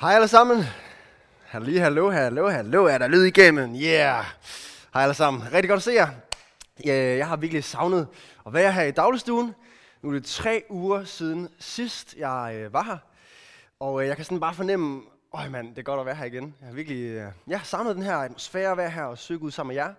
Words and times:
Hej 0.00 0.14
alle 0.14 0.28
sammen. 0.28 0.64
Hallo, 1.44 1.80
hallo, 1.80 2.10
hallo, 2.10 2.48
hallo. 2.48 2.84
Er 2.84 2.98
der 2.98 3.08
lyd 3.08 3.22
igennem? 3.24 3.74
Yeah. 3.74 4.24
Hej 4.94 5.02
alle 5.02 5.14
sammen. 5.14 5.52
Rigtig 5.52 5.68
godt 5.68 5.78
at 5.78 5.82
se 5.82 5.92
jer. 5.92 6.08
Jeg 6.84 7.28
har 7.28 7.36
virkelig 7.36 7.64
savnet 7.64 8.08
at 8.46 8.52
være 8.52 8.72
her 8.72 8.82
i 8.82 8.90
dagligstuen. 8.90 9.54
Nu 10.02 10.08
er 10.08 10.12
det 10.12 10.24
tre 10.24 10.64
uger 10.70 11.04
siden 11.04 11.48
sidst, 11.58 12.14
jeg 12.16 12.52
øh, 12.56 12.72
var 12.72 12.82
her. 12.82 12.96
Og 13.80 14.02
øh, 14.02 14.08
jeg 14.08 14.16
kan 14.16 14.24
sådan 14.24 14.40
bare 14.40 14.54
fornemme, 14.54 15.02
øj 15.34 15.48
mand, 15.48 15.68
det 15.68 15.78
er 15.78 15.82
godt 15.82 16.00
at 16.00 16.06
være 16.06 16.14
her 16.14 16.24
igen. 16.24 16.54
Jeg 16.60 16.68
har 16.68 16.74
virkelig 16.74 17.02
øh, 17.02 17.14
jeg 17.14 17.32
ja, 17.48 17.60
savnet 17.64 17.96
den 17.96 18.02
her 18.02 18.16
atmosfære 18.16 18.70
at 18.70 18.76
være 18.76 18.90
her 18.90 19.04
og 19.04 19.18
søge 19.18 19.42
ud 19.42 19.50
sammen 19.50 19.74
med 19.76 19.82
jer. 19.84 19.94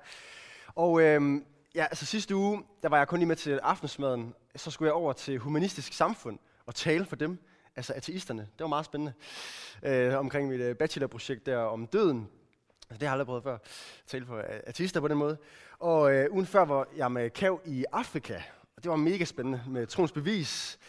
Og 0.75 1.01
øhm, 1.01 1.45
ja, 1.75 1.83
altså 1.83 2.05
sidste 2.05 2.35
uge, 2.35 2.63
der 2.83 2.89
var 2.89 2.97
jeg 2.97 3.07
kun 3.07 3.19
lige 3.19 3.27
med 3.27 3.35
til 3.35 3.59
aftensmaden. 3.63 4.33
Så 4.55 4.71
skulle 4.71 4.87
jeg 4.87 4.93
over 4.93 5.13
til 5.13 5.37
Humanistisk 5.37 5.93
Samfund 5.93 6.39
og 6.65 6.75
tale 6.75 7.05
for 7.05 7.15
dem, 7.15 7.39
altså 7.75 7.93
ateisterne. 7.93 8.41
Det 8.41 8.59
var 8.59 8.67
meget 8.67 8.85
spændende. 8.85 9.13
Øh, 9.83 10.19
omkring 10.19 10.49
mit 10.49 10.59
øh, 10.59 10.75
bachelorprojekt 10.75 11.45
der 11.45 11.57
om 11.57 11.87
døden. 11.87 12.29
Altså, 12.89 12.99
det 12.99 13.01
har 13.01 13.05
jeg 13.07 13.11
aldrig 13.11 13.25
prøvet 13.25 13.43
før. 13.43 13.57
Tale 14.07 14.25
for 14.25 14.43
ateister 14.47 14.99
på 14.99 15.07
den 15.07 15.17
måde. 15.17 15.37
Og 15.79 16.13
øh, 16.13 16.27
ugen 16.31 16.45
før 16.45 16.65
var 16.65 16.87
jeg 16.97 17.11
med 17.11 17.29
Kav 17.29 17.61
i 17.65 17.85
Afrika. 17.91 18.35
Og 18.77 18.83
det 18.83 18.89
var 18.91 18.95
mega 18.95 19.25
spændende 19.25 19.61
med 19.67 19.87
Troens 19.87 20.11
Bevis. 20.11 20.79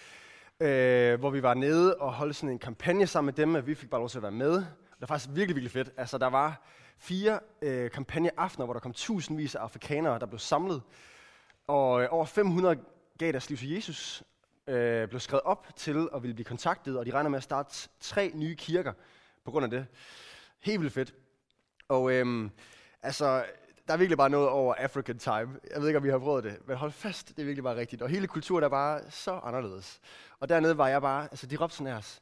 Øh, 0.60 1.18
hvor 1.18 1.30
vi 1.30 1.42
var 1.42 1.54
nede 1.54 1.96
og 1.96 2.12
holdt 2.12 2.36
sådan 2.36 2.50
en 2.50 2.58
kampagne 2.58 3.06
sammen 3.06 3.26
med 3.26 3.32
dem, 3.32 3.56
at 3.56 3.66
vi 3.66 3.74
fik 3.74 3.90
bare 3.90 4.00
lov 4.00 4.08
til 4.08 4.18
at 4.18 4.22
være 4.22 4.32
med. 4.32 4.52
Det 4.52 5.00
var 5.00 5.06
faktisk 5.06 5.30
virkelig, 5.34 5.56
virkelig 5.56 5.70
fedt. 5.70 5.90
Altså, 5.96 6.18
der 6.18 6.26
var 6.26 6.66
fire 6.98 7.40
øh, 7.62 7.90
kampagneaftener, 7.90 8.64
hvor 8.64 8.72
der 8.72 8.80
kom 8.80 8.92
tusindvis 8.92 9.54
af 9.54 9.60
afrikanere, 9.60 10.18
der 10.18 10.26
blev 10.26 10.38
samlet. 10.38 10.82
Og 11.66 12.02
øh, 12.02 12.08
over 12.10 12.24
500 12.24 12.76
gav 13.18 13.32
deres 13.32 13.48
liv 13.48 13.58
til 13.58 13.70
Jesus, 13.70 14.22
øh, 14.66 15.08
blev 15.08 15.20
skrevet 15.20 15.42
op 15.42 15.66
til 15.76 16.08
at 16.14 16.22
ville 16.22 16.34
blive 16.34 16.44
kontaktet, 16.44 16.98
og 16.98 17.06
de 17.06 17.10
regner 17.10 17.30
med 17.30 17.36
at 17.36 17.42
starte 17.42 17.88
tre 18.00 18.32
nye 18.34 18.56
kirker 18.56 18.92
på 19.44 19.50
grund 19.50 19.64
af 19.64 19.70
det. 19.70 19.86
Helt 20.60 20.80
vildt 20.80 20.94
fedt. 20.94 21.14
Og 21.88 22.12
øhm, 22.12 22.50
altså, 23.02 23.44
der 23.86 23.92
er 23.92 23.96
virkelig 23.96 24.18
bare 24.18 24.30
noget 24.30 24.48
over 24.48 24.74
African 24.74 25.18
time. 25.18 25.48
Jeg 25.74 25.80
ved 25.80 25.86
ikke, 25.86 25.98
om 25.98 26.04
vi 26.04 26.10
har 26.10 26.18
prøvet 26.18 26.44
det, 26.44 26.68
men 26.68 26.76
hold 26.76 26.92
fast, 26.92 27.28
det 27.28 27.38
er 27.38 27.44
virkelig 27.44 27.64
bare 27.64 27.76
rigtigt. 27.76 28.02
Og 28.02 28.08
hele 28.08 28.26
kulturen 28.26 28.64
er 28.64 28.68
bare 28.68 29.10
så 29.10 29.32
anderledes. 29.32 30.00
Og 30.40 30.48
dernede 30.48 30.78
var 30.78 30.88
jeg 30.88 31.02
bare, 31.02 31.22
altså 31.22 31.46
de 31.46 31.56
råbte 31.56 31.76
sådan 31.76 31.92
her, 31.92 32.18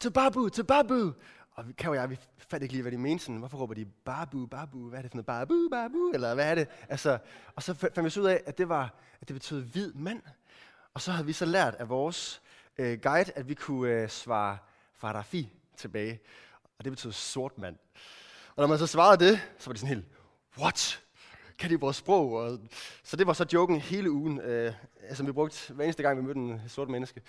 til 0.00 0.10
babu, 0.10 0.48
til 0.48 0.64
babu. 0.64 1.12
Og 1.50 1.68
vi, 1.68 1.72
kan 1.72 1.90
og 1.90 1.96
jeg, 1.96 2.10
vi 2.10 2.18
fandt 2.38 2.62
ikke 2.62 2.72
lige, 2.72 2.82
hvad 2.82 2.92
de 2.92 2.98
mente 2.98 3.24
sådan. 3.24 3.38
Hvorfor 3.38 3.58
råber 3.58 3.74
de 3.74 3.84
babu, 3.84 4.46
babu? 4.46 4.88
Hvad 4.88 4.98
er 4.98 5.02
det 5.02 5.10
for 5.10 5.16
noget? 5.16 5.26
Babu, 5.26 5.68
babu? 5.70 6.10
Eller 6.14 6.34
hvad 6.34 6.50
er 6.50 6.54
det? 6.54 6.68
Altså, 6.88 7.18
og 7.54 7.62
så 7.62 7.74
fandt 7.74 8.04
vi 8.04 8.10
så 8.10 8.20
ud 8.20 8.26
af, 8.26 8.42
at 8.46 8.58
det, 8.58 8.68
var, 8.68 8.94
at 9.20 9.28
det 9.28 9.34
betød 9.34 9.62
hvid 9.62 9.92
mand. 9.92 10.22
Og 10.98 11.02
så 11.02 11.12
havde 11.12 11.26
vi 11.26 11.32
så 11.32 11.44
lært 11.44 11.74
af 11.74 11.88
vores 11.88 12.42
øh, 12.78 12.98
guide, 13.02 13.32
at 13.34 13.48
vi 13.48 13.54
kunne 13.54 13.92
øh, 13.92 14.08
svare 14.08 14.58
farafi 14.94 15.52
tilbage. 15.76 16.20
Og 16.78 16.84
det 16.84 16.92
betød 16.92 17.12
sort 17.12 17.58
mand. 17.58 17.76
Og 18.56 18.62
når 18.62 18.66
man 18.66 18.78
så 18.78 18.86
svarede 18.86 19.24
det, 19.24 19.40
så 19.58 19.66
var 19.70 19.72
det 19.72 19.80
sådan 19.80 19.94
helt, 19.94 20.06
what? 20.58 21.02
Kan 21.58 21.70
de 21.70 21.80
vores 21.80 21.96
sprog? 21.96 22.32
Og, 22.32 22.58
så 23.02 23.16
det 23.16 23.26
var 23.26 23.32
så 23.32 23.46
joken 23.52 23.80
hele 23.80 24.10
ugen, 24.10 24.40
øh, 24.40 24.72
som 25.12 25.26
vi 25.26 25.32
brugte 25.32 25.74
hver 25.74 25.84
eneste 25.84 26.02
gang, 26.02 26.18
vi 26.18 26.22
mødte 26.22 26.40
en 26.40 26.60
sort 26.68 26.88
menneske. 26.88 27.22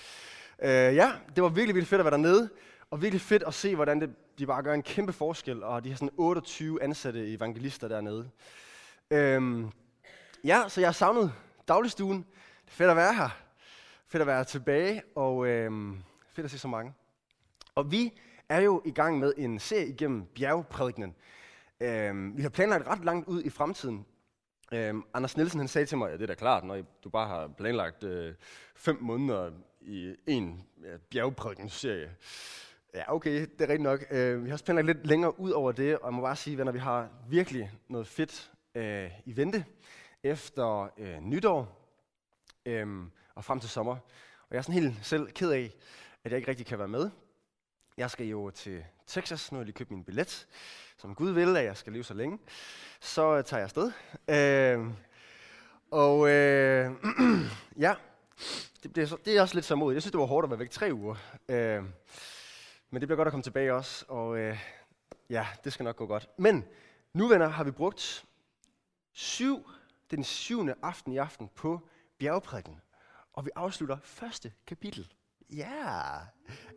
Øh, 0.61 0.69
ja, 0.71 1.11
det 1.35 1.43
var 1.43 1.49
virkelig, 1.49 1.75
virkelig 1.75 1.87
fedt 1.87 1.99
at 1.99 2.05
være 2.05 2.11
dernede, 2.11 2.49
og 2.91 3.01
virkelig 3.01 3.21
fedt 3.21 3.43
at 3.43 3.53
se, 3.53 3.75
hvordan 3.75 4.01
det, 4.01 4.09
de 4.39 4.45
bare 4.45 4.63
gør 4.63 4.73
en 4.73 4.83
kæmpe 4.83 5.13
forskel, 5.13 5.63
og 5.63 5.83
de 5.83 5.89
har 5.89 5.95
sådan 5.95 6.13
28 6.17 6.83
ansatte 6.83 7.33
evangelister 7.33 7.87
dernede. 7.87 8.29
Øh, 9.11 9.63
ja, 10.43 10.63
så 10.67 10.81
jeg 10.81 10.87
har 10.87 10.93
savnet 10.93 11.33
dagligstuen. 11.67 12.17
Det 12.65 12.71
er 12.71 12.75
fedt 12.75 12.89
at 12.89 12.95
være 12.95 13.13
her. 13.13 13.48
Fedt 14.11 14.21
at 14.21 14.27
være 14.27 14.43
tilbage, 14.43 15.01
og 15.15 15.47
øh, 15.47 15.71
fedt 16.27 16.45
at 16.45 16.51
se 16.51 16.59
så 16.59 16.67
mange. 16.67 16.93
Og 17.75 17.91
vi 17.91 18.19
er 18.49 18.61
jo 18.61 18.81
i 18.85 18.91
gang 18.91 19.19
med 19.19 19.33
en 19.37 19.59
serie 19.59 19.87
igennem 19.87 20.25
bjergprædikenen. 20.25 21.15
Øh, 21.79 22.37
vi 22.37 22.41
har 22.41 22.49
planlagt 22.49 22.87
ret 22.87 23.05
langt 23.05 23.27
ud 23.27 23.43
i 23.43 23.49
fremtiden. 23.49 24.05
Øh, 24.71 24.95
Anders 25.13 25.37
Nielsen 25.37 25.59
han 25.59 25.67
sagde 25.67 25.85
til 25.85 25.97
mig, 25.97 26.07
at 26.07 26.11
ja, 26.11 26.17
det 26.17 26.23
er 26.23 26.27
da 26.27 26.33
klart, 26.33 26.63
når 26.63 26.81
du 27.03 27.09
bare 27.09 27.27
har 27.27 27.47
planlagt 27.47 28.03
øh, 28.03 28.33
fem 28.75 28.97
måneder 29.01 29.51
i 29.81 30.15
en 30.27 30.63
ja, 30.83 30.97
bjergprædikenserie. 31.09 32.11
Ja, 32.93 33.13
okay, 33.13 33.41
det 33.41 33.61
er 33.61 33.67
rigtigt 33.69 33.81
nok. 33.81 34.05
Øh, 34.11 34.43
vi 34.43 34.49
har 34.49 34.53
også 34.53 34.65
planlagt 34.65 34.85
lidt 34.85 35.07
længere 35.07 35.39
ud 35.39 35.51
over 35.51 35.71
det, 35.71 35.97
og 35.97 36.05
jeg 36.05 36.13
må 36.13 36.21
bare 36.21 36.35
sige, 36.35 36.57
venner, 36.57 36.71
vi 36.71 36.79
har 36.79 37.09
virkelig 37.27 37.71
noget 37.87 38.07
fedt 38.07 38.51
øh, 38.75 39.11
i 39.25 39.37
vente 39.37 39.65
efter 40.23 40.89
øh, 40.97 41.19
nytår 41.19 41.91
øh, 42.65 42.87
og 43.39 43.45
frem 43.45 43.59
til 43.59 43.69
sommer. 43.69 43.93
Og 43.93 44.51
jeg 44.51 44.57
er 44.57 44.61
sådan 44.61 44.81
helt 44.81 44.95
selv 45.01 45.31
ked 45.31 45.51
af, 45.51 45.75
at 46.23 46.31
jeg 46.31 46.37
ikke 46.37 46.49
rigtig 46.49 46.65
kan 46.65 46.79
være 46.79 46.87
med. 46.87 47.09
Jeg 47.97 48.11
skal 48.11 48.25
jo 48.25 48.49
til 48.49 48.85
Texas, 49.07 49.51
nu 49.51 49.55
har 49.55 49.61
jeg 49.61 49.65
lige 49.65 49.75
købt 49.75 49.91
min 49.91 50.03
billet. 50.03 50.47
Som 50.97 51.15
Gud 51.15 51.31
vil, 51.31 51.57
at 51.57 51.65
jeg 51.65 51.77
skal 51.77 51.93
leve 51.93 52.03
så 52.03 52.13
længe. 52.13 52.39
Så 52.99 53.41
tager 53.41 53.59
jeg 53.59 53.63
afsted. 53.63 53.91
Øh, 54.27 54.87
og 55.91 56.29
øh, 56.29 56.91
ja, 57.85 57.95
det, 58.83 58.93
bliver 58.93 59.07
så, 59.07 59.17
det 59.25 59.37
er 59.37 59.41
også 59.41 59.55
lidt 59.55 59.65
så. 59.65 59.91
Jeg 59.93 60.01
synes, 60.01 60.11
det 60.11 60.19
var 60.19 60.25
hårdt 60.25 60.45
at 60.45 60.49
være 60.49 60.59
væk 60.59 60.69
tre 60.69 60.89
uger. 60.93 61.15
Øh, 61.49 61.83
men 62.89 63.01
det 63.01 63.07
bliver 63.07 63.15
godt 63.15 63.27
at 63.27 63.31
komme 63.31 63.43
tilbage 63.43 63.73
også. 63.73 64.05
Og 64.07 64.37
øh, 64.37 64.59
ja, 65.29 65.47
det 65.63 65.73
skal 65.73 65.83
nok 65.83 65.95
gå 65.95 66.05
godt. 66.05 66.29
Men 66.37 66.65
nu, 67.13 67.27
venner, 67.27 67.47
har 67.47 67.63
vi 67.63 67.71
brugt 67.71 68.25
syv, 69.13 69.69
den 70.11 70.23
syvende 70.23 70.75
aften 70.81 71.13
i 71.13 71.17
aften 71.17 71.49
på 71.55 71.87
bjergprædiken. 72.17 72.81
Og 73.33 73.45
vi 73.45 73.49
afslutter 73.55 73.97
første 74.03 74.53
kapitel. 74.67 75.13
Ja, 75.49 75.69
yeah. 75.69 76.25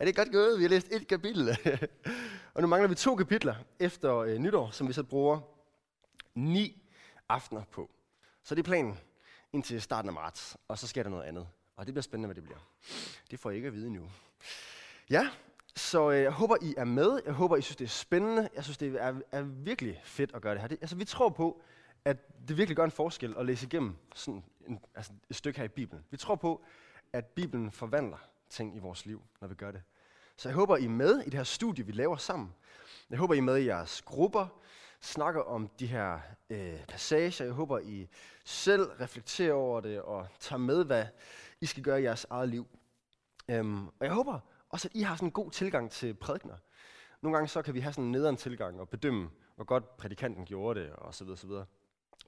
er 0.00 0.04
det 0.04 0.16
godt 0.16 0.32
gået? 0.32 0.58
Vi 0.58 0.62
har 0.62 0.68
læst 0.70 0.86
et 0.90 1.08
kapitel. 1.08 1.58
og 2.54 2.62
nu 2.62 2.66
mangler 2.68 2.88
vi 2.88 2.94
to 2.94 3.16
kapitler 3.16 3.54
efter 3.78 4.16
øh, 4.16 4.38
nytår, 4.38 4.70
som 4.70 4.88
vi 4.88 4.92
så 4.92 5.02
bruger 5.02 5.40
ni 6.34 6.82
aftener 7.28 7.64
på. 7.64 7.90
Så 8.42 8.54
det 8.54 8.62
er 8.62 8.64
planen 8.64 8.98
indtil 9.52 9.82
starten 9.82 10.08
af 10.08 10.14
marts, 10.14 10.56
og 10.68 10.78
så 10.78 10.86
sker 10.86 11.02
der 11.02 11.10
noget 11.10 11.24
andet. 11.24 11.48
Og 11.76 11.86
det 11.86 11.94
bliver 11.94 12.02
spændende, 12.02 12.26
hvad 12.26 12.34
det 12.34 12.44
bliver. 12.44 12.58
Det 13.30 13.38
får 13.38 13.50
jeg 13.50 13.56
ikke 13.56 13.68
at 13.68 13.74
vide 13.74 13.90
nu. 13.90 14.10
Ja, 15.10 15.28
så 15.76 16.10
øh, 16.10 16.22
jeg 16.22 16.30
håber, 16.30 16.56
I 16.62 16.74
er 16.76 16.84
med. 16.84 17.20
Jeg 17.26 17.34
håber, 17.34 17.56
I 17.56 17.62
synes, 17.62 17.76
det 17.76 17.84
er 17.84 17.88
spændende. 17.88 18.48
Jeg 18.54 18.64
synes, 18.64 18.78
det 18.78 19.02
er, 19.02 19.14
er 19.32 19.42
virkelig 19.42 20.00
fedt 20.04 20.34
at 20.34 20.42
gøre 20.42 20.52
det 20.52 20.60
her. 20.60 20.68
Det, 20.68 20.78
altså, 20.80 20.96
vi 20.96 21.04
tror 21.04 21.28
på, 21.28 21.62
at 22.04 22.48
det 22.48 22.56
virkelig 22.56 22.76
gør 22.76 22.84
en 22.84 22.90
forskel 22.90 23.34
at 23.38 23.46
læse 23.46 23.66
igennem 23.66 23.96
sådan 24.14 24.44
en, 24.66 24.80
altså 24.94 25.12
et 25.30 25.36
stykke 25.36 25.58
her 25.58 25.64
i 25.64 25.68
Bibelen. 25.68 26.04
Vi 26.10 26.16
tror 26.16 26.34
på, 26.34 26.64
at 27.12 27.26
Bibelen 27.26 27.70
forvandler 27.70 28.18
ting 28.48 28.76
i 28.76 28.78
vores 28.78 29.06
liv, 29.06 29.22
når 29.40 29.48
vi 29.48 29.54
gør 29.54 29.70
det. 29.70 29.82
Så 30.36 30.48
jeg 30.48 30.56
håber, 30.56 30.76
I 30.76 30.84
er 30.84 30.88
med 30.88 31.20
i 31.20 31.24
det 31.24 31.34
her 31.34 31.44
studie, 31.44 31.86
vi 31.86 31.92
laver 31.92 32.16
sammen. 32.16 32.54
Jeg 33.10 33.18
håber, 33.18 33.34
I 33.34 33.38
er 33.38 33.42
med 33.42 33.56
i 33.56 33.66
jeres 33.66 34.02
grupper, 34.02 34.46
snakker 35.00 35.40
om 35.40 35.68
de 35.68 35.86
her 35.86 36.20
øh, 36.50 36.86
passager. 36.88 37.44
Jeg 37.44 37.54
håber, 37.54 37.78
I 37.78 38.08
selv 38.44 38.82
reflekterer 38.82 39.52
over 39.52 39.80
det 39.80 40.02
og 40.02 40.28
tager 40.40 40.58
med, 40.60 40.84
hvad 40.84 41.06
I 41.60 41.66
skal 41.66 41.82
gøre 41.82 42.00
i 42.00 42.04
jeres 42.04 42.26
eget 42.30 42.48
liv. 42.48 42.66
Øhm, 43.48 43.86
og 43.86 43.94
jeg 44.00 44.12
håber 44.12 44.38
også, 44.68 44.88
at 44.88 44.96
I 44.96 45.02
har 45.02 45.16
sådan 45.16 45.28
en 45.28 45.32
god 45.32 45.50
tilgang 45.50 45.90
til 45.90 46.14
prædikner. 46.14 46.56
Nogle 47.22 47.36
gange 47.36 47.48
så 47.48 47.62
kan 47.62 47.74
vi 47.74 47.80
have 47.80 47.92
sådan 47.92 48.04
en 48.04 48.12
nederen 48.12 48.36
tilgang 48.36 48.80
og 48.80 48.88
bedømme, 48.88 49.30
hvor 49.54 49.64
godt 49.64 49.96
prædikanten 49.96 50.44
gjorde 50.44 50.80
det, 50.80 50.92
og 50.92 51.14
så 51.14 51.24
videre, 51.24 51.38
så 51.38 51.46
videre. 51.46 51.66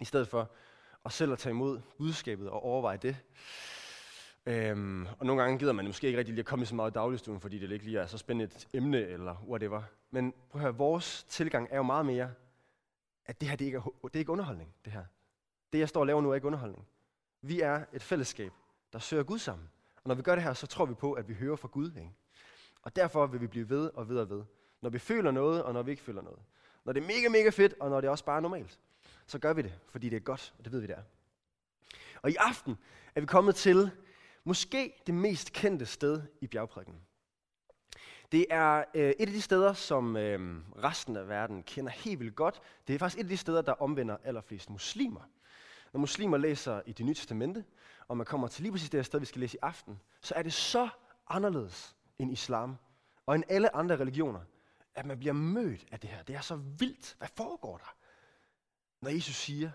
I 0.01 0.05
stedet 0.05 0.29
for 0.29 0.51
at 1.05 1.13
selv 1.13 1.33
at 1.33 1.39
tage 1.39 1.51
imod 1.51 1.81
budskabet 1.99 2.51
og 2.51 2.63
overveje 2.63 2.97
det. 2.97 3.17
Øhm, 4.47 5.07
og 5.19 5.27
nogle 5.27 5.43
gange 5.43 5.59
gider 5.59 5.73
man 5.73 5.87
måske 5.87 6.07
ikke 6.07 6.19
rigtig 6.19 6.35
lige 6.35 6.43
at 6.43 6.47
komme 6.47 6.63
i 6.63 6.67
så 6.67 6.75
meget 6.75 6.91
i 6.91 6.95
dagligstuen, 6.95 7.41
fordi 7.41 7.59
det 7.59 7.71
ikke 7.71 7.85
lige 7.85 7.99
er 7.99 8.07
så 8.07 8.19
spændende 8.19 8.55
et 8.55 8.69
emne 8.73 8.99
eller 8.99 9.37
whatever. 9.49 9.83
Men 10.11 10.35
prøv 10.51 10.61
at 10.61 10.63
høre, 10.63 10.77
vores 10.77 11.25
tilgang 11.29 11.69
er 11.71 11.77
jo 11.77 11.83
meget 11.83 12.07
mere, 12.07 12.31
at 13.27 13.41
det 13.41 13.49
her 13.49 13.57
det 13.57 13.65
ikke 13.65 13.77
er, 13.77 14.01
det 14.05 14.15
er 14.15 14.19
ikke 14.19 14.33
underholdning. 14.33 14.75
Det 14.85 14.93
her. 14.93 15.05
Det 15.73 15.79
jeg 15.79 15.89
står 15.89 16.01
og 16.01 16.07
laver 16.07 16.21
nu 16.21 16.31
er 16.31 16.35
ikke 16.35 16.47
underholdning. 16.47 16.87
Vi 17.43 17.61
er 17.61 17.85
et 17.93 18.03
fællesskab, 18.03 18.53
der 18.93 18.99
søger 18.99 19.23
Gud 19.23 19.39
sammen. 19.39 19.71
Og 19.97 20.03
når 20.09 20.15
vi 20.15 20.23
gør 20.23 20.35
det 20.35 20.45
her, 20.45 20.55
så 20.55 20.67
tror 20.67 20.87
vi 20.87 20.95
på, 20.95 21.13
at 21.13 21.29
vi 21.29 21.35
hører 21.35 21.57
fra 21.57 21.69
Gud. 21.69 21.91
Ikke? 21.97 22.11
Og 22.83 22.97
derfor 22.97 23.27
vil 23.27 23.41
vi 23.41 23.47
blive 23.47 23.69
ved 23.69 23.91
og 23.95 24.09
ved 24.09 24.19
og 24.19 24.31
ved. 24.31 24.43
Når 24.81 24.91
vi 24.91 24.99
føler 24.99 25.31
noget, 25.31 25.63
og 25.63 25.73
når 25.73 25.83
vi 25.83 25.91
ikke 25.91 26.03
føler 26.03 26.23
noget. 26.23 26.39
Når 26.85 26.93
det 26.93 27.03
er 27.03 27.07
mega, 27.07 27.29
mega 27.29 27.51
fedt, 27.51 27.75
og 27.81 27.91
når 27.91 28.01
det 28.01 28.11
også 28.11 28.25
bare 28.25 28.37
er 28.37 28.41
normalt. 28.41 28.79
Så 29.27 29.39
gør 29.39 29.53
vi 29.53 29.63
det, 29.63 29.73
fordi 29.89 30.09
det 30.09 30.17
er 30.17 30.21
godt, 30.21 30.55
og 30.59 30.65
det 30.65 30.73
ved 30.73 30.81
vi, 30.81 30.87
det 30.87 30.97
er. 30.97 31.03
Og 32.23 32.31
i 32.31 32.35
aften 32.35 32.77
er 33.15 33.21
vi 33.21 33.27
kommet 33.27 33.55
til 33.55 33.91
måske 34.45 34.93
det 35.07 35.15
mest 35.15 35.53
kendte 35.53 35.87
sted 35.87 36.23
i 36.41 36.47
bjergprædiken. 36.47 37.01
Det 38.33 38.47
er 38.51 38.85
øh, 38.95 39.11
et 39.11 39.27
af 39.27 39.27
de 39.27 39.43
steder, 39.43 39.73
som 39.73 40.17
øh, 40.17 40.61
resten 40.85 41.17
af 41.17 41.29
verden 41.29 41.63
kender 41.63 41.91
helt 41.91 42.21
vildt 42.21 42.37
godt. 42.37 42.61
Det 42.87 42.95
er 42.95 42.99
faktisk 42.99 43.19
et 43.19 43.23
af 43.25 43.29
de 43.29 43.37
steder, 43.37 43.63
der 43.63 43.73
omvender 43.73 44.17
allerflest 44.25 44.71
muslimer. 44.71 45.21
Når 45.93 46.01
muslimer 46.01 46.37
læser 46.37 46.83
i 46.87 46.93
det 46.93 47.07
nye 47.07 47.15
testamente, 47.15 47.65
og 48.09 48.17
man 48.17 48.27
kommer 48.27 48.49
til 48.49 48.63
lige 48.63 48.73
præcis 48.73 48.91
det 48.91 48.99
her 48.99 49.03
sted, 49.03 49.21
vi 49.21 49.27
skal 49.27 49.41
læse 49.41 49.57
i 49.57 49.59
aften, 49.63 50.01
så 50.21 50.35
er 50.35 50.43
det 50.43 50.53
så 50.53 50.89
anderledes 51.29 51.97
end 52.19 52.33
islam 52.33 52.77
og 53.27 53.35
end 53.35 53.45
alle 53.49 53.77
andre 53.77 53.97
religioner, 53.97 54.41
at 54.95 55.07
man 55.07 55.19
bliver 55.19 55.33
mødt 55.33 55.87
af 55.91 56.01
det 56.01 56.11
her. 56.11 56.23
Det 56.23 56.37
er 56.37 56.41
så 56.41 56.57
vildt. 56.57 57.15
Hvad 57.19 57.29
foregår 57.37 57.77
der? 57.77 57.95
Når 59.05 59.11
Jesus 59.11 59.37
siger, 59.37 59.71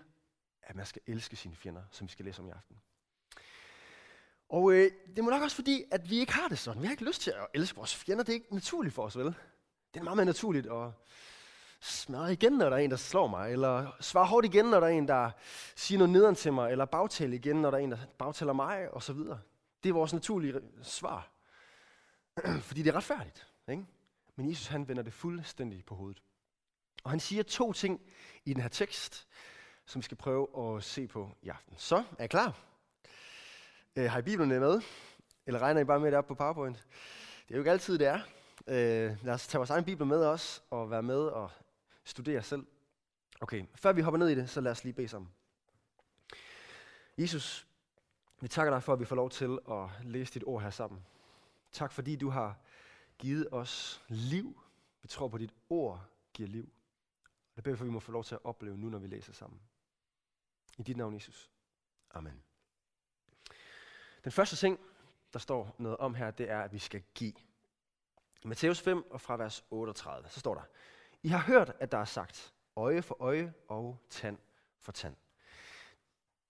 at 0.62 0.76
man 0.76 0.86
skal 0.86 1.02
elske 1.06 1.36
sine 1.36 1.56
fjender, 1.56 1.82
som 1.90 2.06
vi 2.06 2.12
skal 2.12 2.24
læse 2.24 2.40
om 2.40 2.48
i 2.48 2.50
aften. 2.50 2.76
Og 4.48 4.72
øh, 4.72 4.90
det 5.16 5.24
må 5.24 5.30
nok 5.30 5.42
også 5.42 5.56
fordi, 5.56 5.84
at 5.90 6.10
vi 6.10 6.18
ikke 6.18 6.32
har 6.32 6.48
det 6.48 6.58
sådan. 6.58 6.82
Vi 6.82 6.86
har 6.86 6.92
ikke 6.92 7.04
lyst 7.04 7.20
til 7.20 7.30
at 7.30 7.46
elske 7.54 7.76
vores 7.76 7.94
fjender. 7.94 8.24
Det 8.24 8.32
er 8.32 8.34
ikke 8.34 8.54
naturligt 8.54 8.94
for 8.94 9.02
os, 9.02 9.18
vel? 9.18 9.34
Det 9.94 10.00
er 10.00 10.04
meget 10.04 10.16
mere 10.16 10.26
naturligt 10.26 10.66
at 10.66 10.90
smadre 11.80 12.32
igen, 12.32 12.52
når 12.52 12.70
der 12.70 12.76
er 12.76 12.80
en, 12.80 12.90
der 12.90 12.96
slår 12.96 13.26
mig, 13.26 13.52
eller 13.52 13.90
svare 14.00 14.26
hårdt 14.26 14.46
igen, 14.46 14.64
når 14.64 14.80
der 14.80 14.86
er 14.86 14.90
en, 14.90 15.08
der 15.08 15.30
siger 15.76 15.98
noget 15.98 16.10
nederen 16.10 16.34
til 16.34 16.52
mig, 16.52 16.70
eller 16.70 16.84
bagtale 16.84 17.36
igen, 17.36 17.56
når 17.56 17.70
der 17.70 17.78
er 17.78 17.82
en, 17.82 17.90
der 17.90 17.98
bagtaler 18.18 18.52
mig, 18.52 18.90
og 18.94 19.02
så 19.02 19.12
videre. 19.12 19.40
Det 19.82 19.88
er 19.88 19.92
vores 19.92 20.12
naturlige 20.12 20.60
svar. 20.82 21.30
Fordi 22.68 22.82
det 22.82 22.90
er 22.90 22.96
retfærdigt. 22.96 23.46
Ikke? 23.68 23.86
Men 24.36 24.48
Jesus 24.48 24.66
han 24.66 24.88
vender 24.88 25.02
det 25.02 25.12
fuldstændig 25.12 25.84
på 25.84 25.94
hovedet. 25.94 26.22
Og 27.04 27.10
han 27.10 27.20
siger 27.20 27.42
to 27.42 27.72
ting 27.72 28.00
i 28.44 28.54
den 28.54 28.62
her 28.62 28.68
tekst, 28.68 29.26
som 29.86 30.00
vi 30.00 30.04
skal 30.04 30.16
prøve 30.16 30.76
at 30.76 30.84
se 30.84 31.08
på 31.08 31.30
i 31.42 31.48
aften. 31.48 31.74
Så, 31.76 32.04
er 32.18 32.24
I 32.24 32.26
klar? 32.26 32.58
Øh, 33.96 34.10
har 34.10 34.18
I 34.18 34.22
Bibelen 34.22 34.60
med? 34.60 34.80
Eller 35.46 35.60
regner 35.60 35.80
I 35.80 35.84
bare 35.84 36.00
med 36.00 36.10
det 36.10 36.18
op 36.18 36.26
på 36.26 36.34
PowerPoint? 36.34 36.76
Det 37.48 37.54
er 37.54 37.58
jo 37.58 37.60
ikke 37.60 37.70
altid, 37.70 37.98
det 37.98 38.06
er. 38.06 38.20
Øh, 38.66 39.24
lad 39.24 39.34
os 39.34 39.46
tage 39.46 39.58
vores 39.58 39.70
egen 39.70 39.84
Bibel 39.84 40.06
med 40.06 40.26
os, 40.26 40.62
og 40.70 40.90
være 40.90 41.02
med 41.02 41.18
og 41.18 41.50
studere 42.04 42.42
selv. 42.42 42.66
Okay, 43.40 43.64
før 43.74 43.92
vi 43.92 44.00
hopper 44.00 44.18
ned 44.18 44.28
i 44.28 44.34
det, 44.34 44.50
så 44.50 44.60
lad 44.60 44.72
os 44.72 44.84
lige 44.84 44.92
bede 44.92 45.08
sammen. 45.08 45.30
Jesus, 47.18 47.66
vi 48.40 48.48
takker 48.48 48.72
dig 48.72 48.82
for, 48.82 48.92
at 48.92 49.00
vi 49.00 49.04
får 49.04 49.16
lov 49.16 49.30
til 49.30 49.58
at 49.70 49.88
læse 50.02 50.34
dit 50.34 50.44
ord 50.46 50.62
her 50.62 50.70
sammen. 50.70 51.00
Tak 51.72 51.92
fordi 51.92 52.16
du 52.16 52.30
har 52.30 52.58
givet 53.18 53.48
os 53.52 54.02
liv. 54.08 54.60
Vi 55.02 55.08
tror 55.08 55.28
på, 55.28 55.36
at 55.36 55.40
dit 55.40 55.54
ord 55.70 56.00
giver 56.32 56.48
liv. 56.48 56.68
Det 57.60 57.64
beder 57.64 57.76
for, 57.76 57.84
at 57.84 57.86
vi 57.86 57.92
må 57.92 58.00
få 58.00 58.12
lov 58.12 58.24
til 58.24 58.34
at 58.34 58.44
opleve 58.44 58.78
nu, 58.78 58.88
når 58.88 58.98
vi 58.98 59.06
læser 59.06 59.32
sammen. 59.32 59.60
I 60.78 60.82
dit 60.82 60.96
navn, 60.96 61.14
Jesus. 61.14 61.50
Amen. 62.10 62.42
Den 64.24 64.32
første 64.32 64.56
ting, 64.56 64.80
der 65.32 65.38
står 65.38 65.76
noget 65.78 65.98
om 65.98 66.14
her, 66.14 66.30
det 66.30 66.50
er, 66.50 66.60
at 66.60 66.72
vi 66.72 66.78
skal 66.78 67.02
give. 67.14 67.34
I 68.42 68.46
Matthæus 68.46 68.80
5 68.80 69.10
og 69.10 69.20
fra 69.20 69.36
vers 69.36 69.64
38, 69.70 70.28
så 70.28 70.40
står 70.40 70.54
der, 70.54 70.62
I 71.22 71.28
har 71.28 71.38
hørt, 71.38 71.72
at 71.80 71.92
der 71.92 71.98
er 71.98 72.04
sagt, 72.04 72.54
øje 72.76 73.02
for 73.02 73.16
øje 73.22 73.54
og 73.68 73.98
tand 74.10 74.38
for 74.78 74.92
tand. 74.92 75.16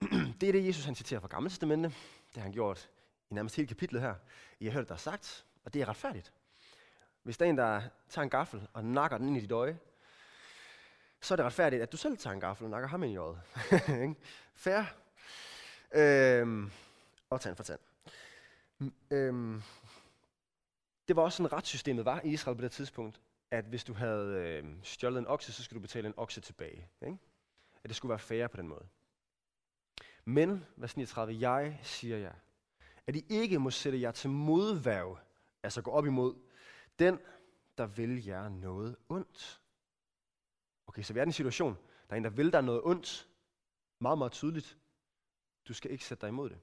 Det 0.41 0.49
er 0.49 0.51
det, 0.51 0.67
Jesus 0.67 0.85
han 0.85 0.95
citerer 0.95 1.19
fra 1.19 1.27
Gamle 1.27 1.49
Testamente. 1.49 1.89
Det 2.29 2.35
har 2.35 2.43
han 2.43 2.51
gjort 2.51 2.89
i 3.29 3.33
nærmest 3.33 3.55
hele 3.55 3.67
kapitlet 3.67 4.01
her. 4.01 4.15
I 4.59 4.65
har 4.65 4.71
hørt, 4.71 4.81
at 4.81 4.89
der 4.89 4.95
er 4.95 4.99
sagt, 4.99 5.45
og 5.63 5.73
det 5.73 5.81
er 5.81 5.89
retfærdigt. 5.89 6.33
Hvis 7.23 7.37
der 7.37 7.45
er 7.45 7.49
en, 7.49 7.57
der 7.57 7.81
tager 8.09 8.23
en 8.23 8.29
gaffel 8.29 8.67
og 8.73 8.85
nakker 8.85 9.17
den 9.17 9.27
ind 9.27 9.37
i 9.37 9.41
dit 9.41 9.51
øje, 9.51 9.79
så 11.21 11.33
er 11.33 11.35
det 11.35 11.45
retfærdigt, 11.45 11.81
at 11.81 11.91
du 11.91 11.97
selv 11.97 12.17
tager 12.17 12.33
en 12.33 12.39
gaffel 12.39 12.65
og 12.65 12.71
nakker 12.71 12.87
ham 12.87 13.03
ind 13.03 13.13
i 13.13 13.17
øjet. 13.17 13.41
Fair. 14.55 14.83
Øhm, 15.91 16.71
og 17.29 17.41
tand 17.41 17.55
for 17.55 17.63
tand. 17.63 17.79
Øhm, 19.11 19.61
det 21.07 21.15
var 21.15 21.21
også 21.21 21.37
sådan 21.37 21.53
retssystemet 21.53 22.05
var 22.05 22.21
i 22.23 22.27
Israel 22.27 22.57
på 22.57 22.61
det 22.61 22.71
tidspunkt, 22.71 23.21
at 23.51 23.65
hvis 23.65 23.83
du 23.83 23.93
havde 23.93 24.35
øh, 24.35 24.65
stjålet 24.83 25.19
en 25.19 25.27
okse, 25.27 25.53
så 25.53 25.63
skulle 25.63 25.77
du 25.77 25.81
betale 25.81 26.07
en 26.07 26.13
okse 26.17 26.41
tilbage. 26.41 26.87
Ikke? 27.01 27.17
At 27.83 27.89
det 27.89 27.95
skulle 27.95 28.09
være 28.09 28.19
fair 28.19 28.47
på 28.47 28.57
den 28.57 28.67
måde. 28.67 28.85
Men, 30.25 30.65
vers 30.75 30.97
39, 30.97 31.49
jeg 31.49 31.79
siger 31.83 32.17
jer, 32.17 32.33
at 33.07 33.15
I 33.15 33.25
ikke 33.29 33.59
må 33.59 33.69
sætte 33.69 34.01
jer 34.01 34.11
til 34.11 34.29
modværv, 34.29 35.17
altså 35.63 35.81
gå 35.81 35.91
op 35.91 36.05
imod 36.05 36.35
den, 36.99 37.19
der 37.77 37.85
vil 37.85 38.25
jer 38.25 38.49
noget 38.49 38.95
ondt. 39.09 39.60
Okay, 40.87 41.01
så 41.01 41.13
vi 41.13 41.19
er 41.19 41.23
i 41.23 41.25
en 41.25 41.33
situation, 41.33 41.77
der 42.07 42.13
er 42.13 42.17
en, 42.17 42.23
der 42.23 42.29
vil 42.29 42.53
dig 42.53 42.61
noget 42.61 42.81
ondt, 42.83 43.29
meget, 43.99 44.17
meget 44.17 44.31
tydeligt. 44.31 44.77
Du 45.67 45.73
skal 45.73 45.91
ikke 45.91 46.05
sætte 46.05 46.21
dig 46.21 46.27
imod 46.27 46.49
det. 46.49 46.59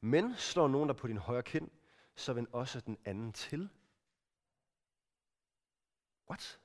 Men 0.00 0.34
slår 0.36 0.68
nogen 0.68 0.88
der 0.88 0.94
på 0.94 1.06
din 1.06 1.16
højre 1.16 1.42
kind, 1.42 1.70
så 2.14 2.32
vend 2.32 2.46
også 2.52 2.80
den 2.80 2.98
anden 3.04 3.32
til. 3.32 3.68
What? 6.30 6.60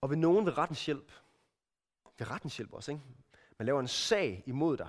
Og 0.00 0.10
ved 0.10 0.16
nogen 0.16 0.46
ved 0.46 0.58
rettens 0.58 0.86
hjælp, 0.86 1.12
ved 2.18 2.30
rettens 2.30 2.56
hjælp 2.56 2.72
også, 2.72 2.92
ikke? 2.92 3.02
Man 3.58 3.66
laver 3.66 3.80
en 3.80 3.88
sag 3.88 4.42
imod 4.46 4.76
dig. 4.76 4.88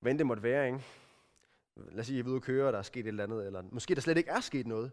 Hvad 0.00 0.14
det 0.14 0.26
måtte 0.26 0.42
være, 0.42 0.66
ikke? 0.66 0.84
Lad 1.76 2.00
os 2.00 2.06
sige, 2.06 2.18
at 2.18 2.24
jeg 2.24 2.28
er 2.28 2.32
ude 2.32 2.36
at 2.36 2.42
køre, 2.42 2.66
og 2.66 2.72
der 2.72 2.78
er 2.78 2.82
sket 2.82 3.00
et 3.00 3.08
eller 3.08 3.24
andet, 3.24 3.46
eller 3.46 3.62
måske 3.62 3.94
der 3.94 4.00
slet 4.00 4.16
ikke 4.16 4.30
er 4.30 4.40
sket 4.40 4.66
noget. 4.66 4.92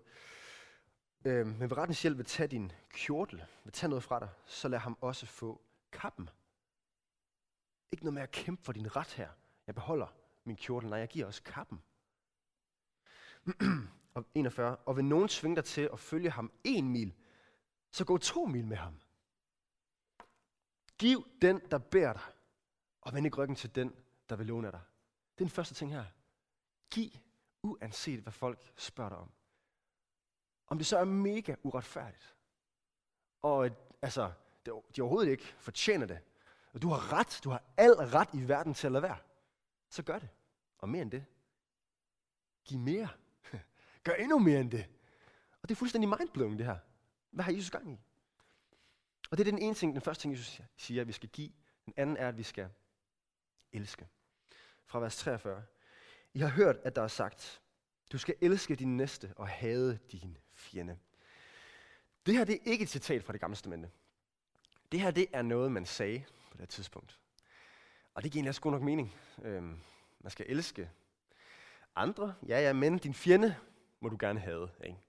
Øh, 1.25 1.47
men 1.47 1.69
ved 1.69 1.77
rettens 1.77 2.01
hjælp 2.01 2.17
vil 2.17 2.25
tage 2.25 2.47
din 2.47 2.71
kjortel, 2.89 3.45
vil 3.63 3.73
tage 3.73 3.89
noget 3.89 4.03
fra 4.03 4.19
dig, 4.19 4.29
så 4.45 4.67
lad 4.67 4.79
ham 4.79 4.97
også 5.01 5.25
få 5.25 5.61
kappen. 5.91 6.29
Ikke 7.91 8.03
noget 8.03 8.13
med 8.13 8.21
at 8.21 8.31
kæmpe 8.31 8.63
for 8.63 8.73
din 8.73 8.95
ret 8.95 9.13
her. 9.13 9.29
Jeg 9.67 9.75
beholder 9.75 10.07
min 10.43 10.55
kjortel, 10.55 10.89
nej, 10.89 10.99
jeg 10.99 11.07
giver 11.07 11.25
også 11.25 11.43
kappen. 11.43 11.81
og 14.15 14.25
41. 14.33 14.75
Og 14.75 14.97
vil 14.97 15.05
nogen 15.05 15.27
tvinge 15.27 15.55
dig 15.55 15.65
til 15.65 15.89
at 15.93 15.99
følge 15.99 16.31
ham 16.31 16.51
en 16.63 16.89
mil, 16.89 17.13
så 17.91 18.05
gå 18.05 18.17
to 18.17 18.45
mil 18.45 18.67
med 18.67 18.77
ham. 18.77 18.99
Giv 20.97 21.27
den, 21.41 21.61
der 21.71 21.77
bærer 21.77 22.13
dig, 22.13 22.21
og 23.01 23.13
vend 23.13 23.25
ikke 23.25 23.37
ryggen 23.37 23.55
til 23.55 23.75
den, 23.75 23.95
der 24.29 24.35
vil 24.35 24.45
låne 24.47 24.71
dig. 24.71 24.81
Det 25.35 25.41
er 25.41 25.45
den 25.45 25.49
første 25.49 25.73
ting 25.75 25.93
her. 25.93 26.05
Giv, 26.91 27.09
uanset 27.63 28.19
hvad 28.19 28.33
folk 28.33 28.73
spørger 28.75 29.09
dig 29.09 29.17
om. 29.17 29.31
Om 30.69 30.77
det 30.77 30.87
så 30.87 30.97
er 30.97 31.05
mega 31.05 31.55
uretfærdigt. 31.63 32.35
Og 33.41 33.69
altså, 34.01 34.31
de 34.65 35.01
overhovedet 35.01 35.31
ikke 35.31 35.55
fortjener 35.57 36.05
det. 36.05 36.19
Og 36.73 36.81
du 36.81 36.89
har 36.89 37.13
ret, 37.13 37.39
du 37.43 37.49
har 37.49 37.63
al 37.77 37.91
ret 37.91 38.29
i 38.33 38.47
verden 38.47 38.73
til 38.73 38.87
at 38.87 38.91
lade 38.91 39.03
være. 39.03 39.17
Så 39.89 40.03
gør 40.03 40.19
det. 40.19 40.29
Og 40.77 40.89
mere 40.89 41.01
end 41.01 41.11
det. 41.11 41.25
Giv 42.65 42.79
mere. 42.79 43.09
Gør 44.03 44.13
endnu 44.13 44.39
mere 44.39 44.59
end 44.59 44.71
det. 44.71 44.89
Og 45.61 45.69
det 45.69 45.75
er 45.75 45.79
fuldstændig 45.79 46.09
mindblowing 46.09 46.57
det 46.57 46.65
her. 46.65 46.77
Hvad 47.31 47.45
har 47.45 47.51
Jesus 47.51 47.71
gang 47.71 47.91
i? 47.91 47.99
Og 49.31 49.37
det 49.37 49.47
er 49.47 49.51
den 49.51 49.61
ene 49.61 49.73
ting, 49.75 49.93
den 49.93 50.01
første 50.01 50.21
ting, 50.21 50.33
Jesus 50.33 50.61
siger, 50.77 51.01
at 51.01 51.07
vi 51.07 51.13
skal 51.13 51.29
give. 51.29 51.51
Den 51.85 51.93
anden 51.97 52.17
er, 52.17 52.27
at 52.27 52.37
vi 52.37 52.43
skal 52.43 52.69
elske. 53.71 54.07
Fra 54.85 54.99
vers 54.99 55.17
43. 55.17 55.63
I 56.33 56.39
har 56.39 56.47
hørt, 56.47 56.77
at 56.83 56.95
der 56.95 57.01
er 57.01 57.07
sagt, 57.07 57.61
du 58.11 58.17
skal 58.17 58.35
elske 58.41 58.75
din 58.75 58.97
næste 58.97 59.33
og 59.35 59.47
hade 59.47 59.99
din 60.11 60.37
fjende. 60.53 60.97
Det 62.25 62.37
her 62.37 62.43
det 62.43 62.55
er 62.55 62.71
ikke 62.71 62.83
et 62.83 62.89
citat 62.89 63.23
fra 63.23 63.33
det 63.33 63.41
gamle 63.41 63.55
testamente. 63.55 63.91
Det 64.91 65.01
her 65.01 65.11
det 65.11 65.27
er 65.33 65.41
noget, 65.41 65.71
man 65.71 65.85
sagde 65.85 66.23
på 66.51 66.57
det 66.57 66.69
tidspunkt. 66.69 67.19
Og 68.13 68.23
det 68.23 68.31
giver 68.31 68.39
egentlig 68.39 68.49
også 68.49 68.61
god 68.61 68.71
nok 68.71 68.81
mening. 68.81 69.15
Øhm, 69.41 69.79
man 70.19 70.31
skal 70.31 70.45
elske 70.49 70.89
andre, 71.95 72.35
ja 72.47 72.59
ja, 72.59 72.73
men 72.73 72.97
din 72.97 73.13
fjende 73.13 73.55
må 73.99 74.09
du 74.09 74.17
gerne 74.19 74.39
have. 74.39 74.69
Ikke? 74.83 74.99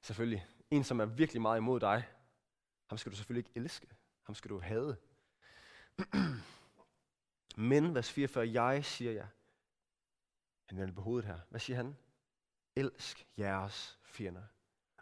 Selvfølgelig. 0.00 0.46
En, 0.70 0.84
som 0.84 1.00
er 1.00 1.04
virkelig 1.04 1.42
meget 1.42 1.58
imod 1.58 1.80
dig, 1.80 2.08
ham 2.86 2.98
skal 2.98 3.12
du 3.12 3.16
selvfølgelig 3.16 3.48
ikke 3.48 3.60
elske. 3.60 3.86
Ham 4.22 4.34
skal 4.34 4.50
du 4.50 4.60
hade. 4.60 4.96
men, 7.70 7.94
vers 7.94 8.12
44, 8.12 8.52
jeg 8.52 8.84
siger 8.84 9.12
jer, 9.12 9.26
han 10.64 10.78
vender 10.78 10.94
på 10.94 11.02
hovedet 11.02 11.26
her. 11.26 11.38
Hvad 11.50 11.60
siger 11.60 11.76
han? 11.76 11.96
Elsk 12.78 13.26
jeres 13.38 13.98
fjender, 14.02 14.42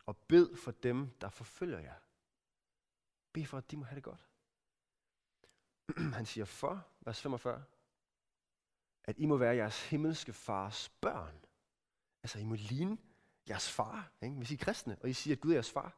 og 0.07 0.17
bed 0.17 0.57
for 0.57 0.71
dem, 0.71 1.11
der 1.21 1.29
forfølger 1.29 1.79
jer. 1.79 1.95
Bed 3.33 3.45
for, 3.45 3.59
at 3.59 3.71
de 3.71 3.77
må 3.77 3.85
have 3.85 3.97
det 3.97 4.03
godt. 4.03 4.29
Han 6.17 6.27
siger 6.27 6.45
for, 6.45 6.87
vers 7.01 7.21
45, 7.21 7.65
at 9.05 9.19
I 9.19 9.27
må 9.27 9.37
være 9.37 9.57
jeres 9.57 9.89
himmelske 9.89 10.33
fars 10.33 10.89
børn. 10.89 11.45
Altså, 12.23 12.39
I 12.39 12.45
må 12.45 12.55
ligne 12.55 12.99
jeres 13.49 13.71
far. 13.71 14.13
Ikke? 14.23 14.37
Hvis 14.37 14.51
I 14.51 14.55
er 14.55 14.59
kristne, 14.59 14.99
og 15.03 15.11
I 15.11 15.13
siger, 15.13 15.37
at 15.37 15.41
Gud 15.41 15.51
er 15.51 15.55
jeres 15.55 15.71
far, 15.71 15.97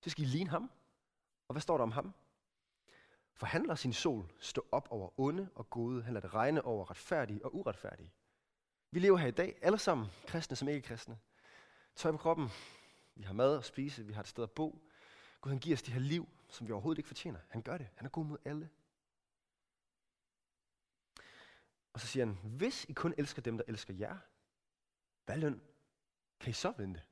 så 0.00 0.10
skal 0.10 0.24
I 0.24 0.26
ligne 0.26 0.50
ham. 0.50 0.70
Og 1.48 1.52
hvad 1.52 1.62
står 1.62 1.76
der 1.76 1.82
om 1.82 1.92
ham? 1.92 2.14
For 3.34 3.46
han 3.46 3.62
lader 3.62 3.74
sin 3.74 3.92
sol 3.92 4.32
stå 4.40 4.66
op 4.72 4.88
over 4.90 5.20
onde 5.20 5.50
og 5.54 5.70
gode. 5.70 6.02
Han 6.02 6.14
lader 6.14 6.26
det 6.26 6.34
regne 6.34 6.64
over 6.64 6.90
retfærdige 6.90 7.44
og 7.44 7.54
uretfærdige. 7.54 8.12
Vi 8.94 9.00
lever 9.00 9.18
her 9.18 9.28
i 9.28 9.30
dag, 9.30 9.58
alle 9.62 9.78
sammen, 9.78 10.06
kristne 10.26 10.56
som 10.56 10.68
ikke 10.68 10.88
kristne. 10.88 11.18
Tøj 11.96 12.12
på 12.12 12.18
kroppen, 12.18 12.48
vi 13.14 13.22
har 13.22 13.32
mad 13.32 13.58
at 13.58 13.64
spise, 13.64 14.06
vi 14.06 14.12
har 14.12 14.20
et 14.20 14.28
sted 14.28 14.42
at 14.42 14.50
bo. 14.50 14.88
Gud 15.40 15.50
han 15.50 15.58
giver 15.58 15.76
os 15.76 15.82
det 15.82 15.92
her 15.92 16.00
liv, 16.00 16.28
som 16.48 16.66
vi 16.66 16.72
overhovedet 16.72 16.98
ikke 16.98 17.08
fortjener. 17.08 17.38
Han 17.48 17.62
gør 17.62 17.78
det. 17.78 17.88
Han 17.94 18.06
er 18.06 18.10
god 18.10 18.24
mod 18.24 18.38
alle. 18.44 18.70
Og 21.92 22.00
så 22.00 22.06
siger 22.06 22.26
han, 22.26 22.38
hvis 22.42 22.84
I 22.84 22.92
kun 22.92 23.14
elsker 23.18 23.42
dem, 23.42 23.56
der 23.56 23.64
elsker 23.68 23.94
jer, 23.94 24.16
hvad 25.26 25.36
løn 25.36 25.62
kan 26.40 26.50
I 26.50 26.52
så 26.52 26.72
vente? 26.76 27.02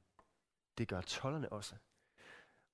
Det 0.79 0.89
gør 0.89 1.01
tollerne 1.01 1.53
også. 1.53 1.77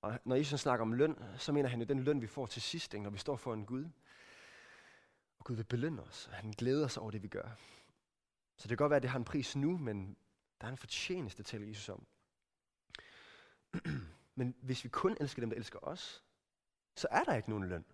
Og 0.02 0.18
når 0.24 0.36
Jesus 0.36 0.60
snakker 0.60 0.82
om 0.82 0.92
løn, 0.92 1.24
så 1.38 1.52
mener 1.52 1.68
han 1.68 1.80
jo 1.80 1.86
den 1.86 2.02
løn, 2.02 2.22
vi 2.22 2.26
får 2.26 2.46
til 2.46 2.62
sidst, 2.62 2.94
når 2.94 3.10
vi 3.10 3.18
står 3.18 3.36
for 3.36 3.54
en 3.54 3.66
Gud. 3.66 3.84
Og 5.38 5.44
Gud 5.44 5.56
vil 5.56 5.64
belønne 5.64 6.02
os, 6.02 6.26
og 6.26 6.34
han 6.34 6.50
glæder 6.50 6.88
sig 6.88 7.02
over 7.02 7.10
det, 7.10 7.22
vi 7.22 7.28
gør. 7.28 7.50
Så 8.56 8.68
det 8.68 8.78
kan 8.78 8.84
godt 8.84 8.90
være, 8.90 8.96
at 8.96 9.02
det 9.02 9.10
har 9.10 9.18
en 9.18 9.24
pris 9.24 9.56
nu, 9.56 9.78
men 9.78 10.16
der 10.60 10.66
er 10.66 10.70
en 10.70 10.76
fortjeneste 10.76 11.42
til 11.42 11.68
Jesus 11.68 11.88
om. 11.88 12.06
men 14.38 14.54
hvis 14.60 14.84
vi 14.84 14.88
kun 14.88 15.16
elsker 15.20 15.42
dem, 15.42 15.50
der 15.50 15.56
elsker 15.56 15.78
os, 15.82 16.24
så 16.96 17.08
er 17.10 17.24
der 17.24 17.34
ikke 17.34 17.50
nogen 17.50 17.68
løn. 17.68 17.84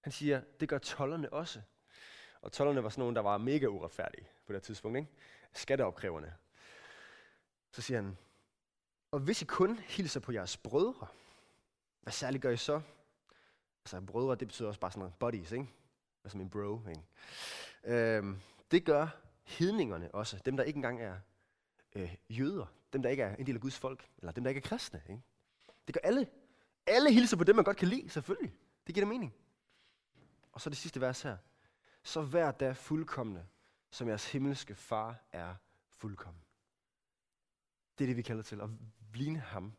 Han 0.00 0.12
siger, 0.12 0.40
det 0.60 0.68
gør 0.68 0.78
tollerne 0.78 1.32
også. 1.32 1.62
Og 2.42 2.52
tollerne 2.52 2.82
var 2.82 2.88
sådan 2.88 3.00
nogle, 3.00 3.14
der 3.14 3.22
var 3.22 3.38
mega 3.38 3.66
uretfærdige 3.66 4.28
på 4.46 4.52
det 4.52 4.62
tidspunkt. 4.62 4.98
Ikke? 4.98 5.10
Skatteopkræverne. 5.52 6.34
Så 7.72 7.82
siger 7.82 8.02
han, 8.02 8.16
Og 9.10 9.20
hvis 9.20 9.42
I 9.42 9.44
kun 9.44 9.78
hilser 9.78 10.20
på 10.20 10.32
jeres 10.32 10.56
brødre, 10.56 11.06
hvad 12.00 12.12
særligt 12.12 12.42
gør 12.42 12.50
I 12.50 12.56
så? 12.56 12.80
Altså 13.84 14.00
brødre, 14.00 14.34
det 14.34 14.48
betyder 14.48 14.68
også 14.68 14.80
bare 14.80 14.90
sådan 14.90 14.98
noget 14.98 15.14
buddies, 15.14 15.52
ikke? 15.52 15.68
Altså 16.24 16.38
min 16.38 16.50
bro, 16.50 16.80
ikke? 16.88 17.02
Øhm, 17.84 18.40
det 18.70 18.84
gør 18.84 19.08
hedningerne 19.42 20.14
også, 20.14 20.38
dem 20.44 20.56
der 20.56 20.64
ikke 20.64 20.76
engang 20.76 21.02
er 21.02 21.16
øh, 21.94 22.14
jøder, 22.30 22.66
dem 22.92 23.02
der 23.02 23.10
ikke 23.10 23.22
er 23.22 23.36
en 23.36 23.46
del 23.46 23.54
af 23.54 23.60
Guds 23.60 23.78
folk, 23.78 24.08
eller 24.18 24.32
dem 24.32 24.44
der 24.44 24.48
ikke 24.48 24.58
er 24.58 24.68
kristne, 24.68 25.02
ikke? 25.08 25.22
Det 25.86 25.94
gør 25.94 26.00
alle. 26.08 26.30
Alle 26.86 27.12
hilser 27.12 27.36
på 27.36 27.44
dem, 27.44 27.56
man 27.56 27.64
godt 27.64 27.76
kan 27.76 27.88
lide, 27.88 28.10
selvfølgelig. 28.10 28.54
Det 28.86 28.94
giver 28.94 29.06
det 29.06 29.14
mening. 29.14 29.34
Og 30.52 30.60
så 30.60 30.70
det 30.70 30.78
sidste 30.78 31.00
vers 31.00 31.22
her. 31.22 31.36
Så 32.02 32.22
vær 32.22 32.50
da 32.50 32.72
fuldkommende, 32.72 33.46
som 33.90 34.08
jeres 34.08 34.32
himmelske 34.32 34.74
far 34.74 35.24
er 35.32 35.54
fuldkommen. 35.88 36.42
Det 37.98 38.04
er 38.04 38.08
det, 38.08 38.16
vi 38.16 38.22
kalder 38.22 38.42
til 38.42 38.60
at 38.60 38.68
ligne 39.14 39.38
ham. 39.38 39.72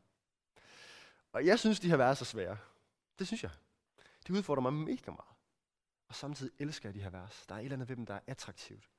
Og 1.32 1.46
jeg 1.46 1.60
synes, 1.60 1.80
de 1.80 1.90
her 1.90 1.98
vers 1.98 2.22
er 2.22 2.26
svære. 2.26 2.58
Det 3.20 3.28
synes 3.28 3.44
jeg. 3.44 3.52
De 4.28 4.34
udfordrer 4.34 4.62
mig 4.62 4.74
mega 4.74 5.12
meget. 5.12 5.31
Og 6.12 6.16
samtidig 6.16 6.52
elsker 6.60 6.90
jeg 6.90 6.94
de 6.96 7.02
her 7.02 7.10
vers. 7.10 7.46
Der 7.50 7.56
er 7.56 7.60
et 7.60 7.64
eller 7.64 7.76
andet 7.76 7.90
ved 7.90 7.96
dem, 7.96 8.06
der 8.06 8.14
er 8.14 8.20
attraktivt. 8.28 8.90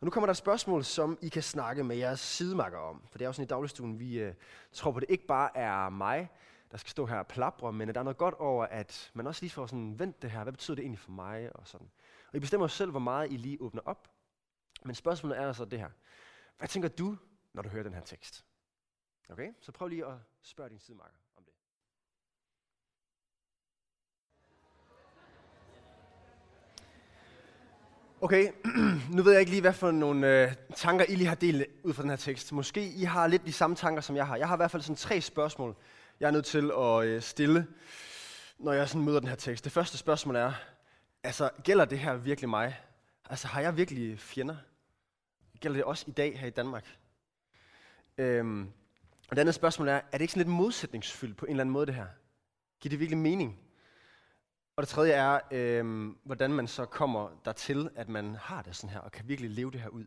Og 0.00 0.04
nu 0.04 0.10
kommer 0.10 0.26
der 0.26 0.30
et 0.30 0.36
spørgsmål, 0.36 0.84
som 0.84 1.18
I 1.22 1.28
kan 1.28 1.42
snakke 1.42 1.84
med 1.84 1.96
jeres 1.96 2.20
sidemakker 2.20 2.78
om. 2.78 3.02
For 3.10 3.18
det 3.18 3.24
er 3.24 3.28
jo 3.28 3.32
sådan 3.32 3.44
i 3.44 3.48
dagligstuen, 3.48 3.98
vi 3.98 4.18
øh, 4.18 4.34
tror 4.72 4.92
på, 4.92 5.00
det 5.00 5.10
ikke 5.10 5.26
bare 5.26 5.56
er 5.56 5.88
mig, 5.88 6.28
der 6.70 6.76
skal 6.76 6.90
stå 6.90 7.06
her 7.06 7.16
og 7.16 7.26
plapre, 7.26 7.72
men 7.72 7.88
at 7.88 7.94
der 7.94 8.00
er 8.00 8.04
noget 8.04 8.16
godt 8.16 8.34
over, 8.34 8.66
at 8.66 9.10
man 9.14 9.26
også 9.26 9.42
lige 9.42 9.50
får 9.50 9.66
sådan 9.66 9.98
vendt 9.98 10.22
det 10.22 10.30
her. 10.30 10.42
Hvad 10.42 10.52
betyder 10.52 10.74
det 10.74 10.82
egentlig 10.82 10.98
for 10.98 11.12
mig? 11.12 11.56
Og, 11.56 11.66
sådan. 11.66 11.90
og 12.28 12.36
I 12.36 12.40
bestemmer 12.40 12.66
selv, 12.66 12.90
hvor 12.90 13.00
meget 13.00 13.32
I 13.32 13.36
lige 13.36 13.60
åbner 13.60 13.82
op. 13.84 14.10
Men 14.84 14.94
spørgsmålet 14.94 15.38
er 15.38 15.46
altså 15.46 15.64
det 15.64 15.78
her. 15.78 15.90
Hvad 16.58 16.68
tænker 16.68 16.88
du, 16.88 17.16
når 17.52 17.62
du 17.62 17.68
hører 17.68 17.82
den 17.82 17.94
her 17.94 18.02
tekst? 18.02 18.44
Okay, 19.28 19.52
så 19.60 19.72
prøv 19.72 19.88
lige 19.88 20.06
at 20.06 20.18
spørge 20.42 20.70
din 20.70 20.78
sidemakker 20.78 21.18
om 21.36 21.44
det. 21.44 21.52
Okay, 28.22 28.52
nu 29.16 29.22
ved 29.22 29.32
jeg 29.32 29.40
ikke 29.40 29.50
lige, 29.50 29.60
hvad 29.60 29.72
for 29.72 29.90
nogle 29.90 30.42
øh, 30.42 30.52
tanker 30.76 31.04
I 31.08 31.14
lige 31.14 31.28
har 31.28 31.34
delt 31.34 31.66
ud 31.84 31.92
fra 31.92 32.02
den 32.02 32.10
her 32.10 32.16
tekst. 32.16 32.52
Måske 32.52 32.88
I 32.88 33.04
har 33.04 33.26
lidt 33.26 33.46
de 33.46 33.52
samme 33.52 33.76
tanker, 33.76 34.02
som 34.02 34.16
jeg 34.16 34.26
har. 34.26 34.36
Jeg 34.36 34.48
har 34.48 34.56
i 34.56 34.58
hvert 34.58 34.70
fald 34.70 34.82
sådan 34.82 34.96
tre 34.96 35.20
spørgsmål, 35.20 35.76
jeg 36.20 36.26
er 36.26 36.30
nødt 36.30 36.44
til 36.44 36.70
at 36.78 37.04
øh, 37.04 37.22
stille, 37.22 37.66
når 38.58 38.72
jeg 38.72 38.88
sådan 38.88 39.04
møder 39.04 39.20
den 39.20 39.28
her 39.28 39.36
tekst. 39.36 39.64
Det 39.64 39.72
første 39.72 39.98
spørgsmål 39.98 40.36
er, 40.36 40.52
altså 41.24 41.50
gælder 41.64 41.84
det 41.84 41.98
her 41.98 42.16
virkelig 42.16 42.50
mig? 42.50 42.80
Altså 43.30 43.48
har 43.48 43.60
jeg 43.60 43.76
virkelig 43.76 44.18
fjender? 44.18 44.56
Gælder 45.60 45.76
det 45.76 45.84
også 45.84 46.04
i 46.08 46.12
dag 46.12 46.38
her 46.38 46.46
i 46.46 46.50
Danmark? 46.50 46.98
Øhm, 48.18 48.62
og 49.28 49.36
det 49.36 49.38
andet 49.38 49.54
spørgsmål 49.54 49.88
er, 49.88 49.94
er 49.94 50.00
det 50.12 50.20
ikke 50.20 50.32
sådan 50.32 50.46
lidt 50.46 50.56
modsætningsfyldt 50.56 51.36
på 51.36 51.46
en 51.46 51.50
eller 51.50 51.62
anden 51.62 51.72
måde 51.72 51.86
det 51.86 51.94
her? 51.94 52.06
Giver 52.80 52.90
det 52.90 53.00
virkelig 53.00 53.18
mening? 53.18 53.58
Og 54.80 54.82
det 54.82 54.88
tredje 54.88 55.12
er, 55.12 55.40
øhm, 55.50 56.18
hvordan 56.24 56.52
man 56.52 56.68
så 56.68 56.84
kommer 56.84 57.30
dertil, 57.44 57.90
at 57.94 58.08
man 58.08 58.34
har 58.34 58.62
det 58.62 58.76
sådan 58.76 58.90
her, 58.90 59.00
og 59.00 59.12
kan 59.12 59.28
virkelig 59.28 59.50
leve 59.50 59.70
det 59.70 59.80
her 59.80 59.88
ud. 59.88 60.04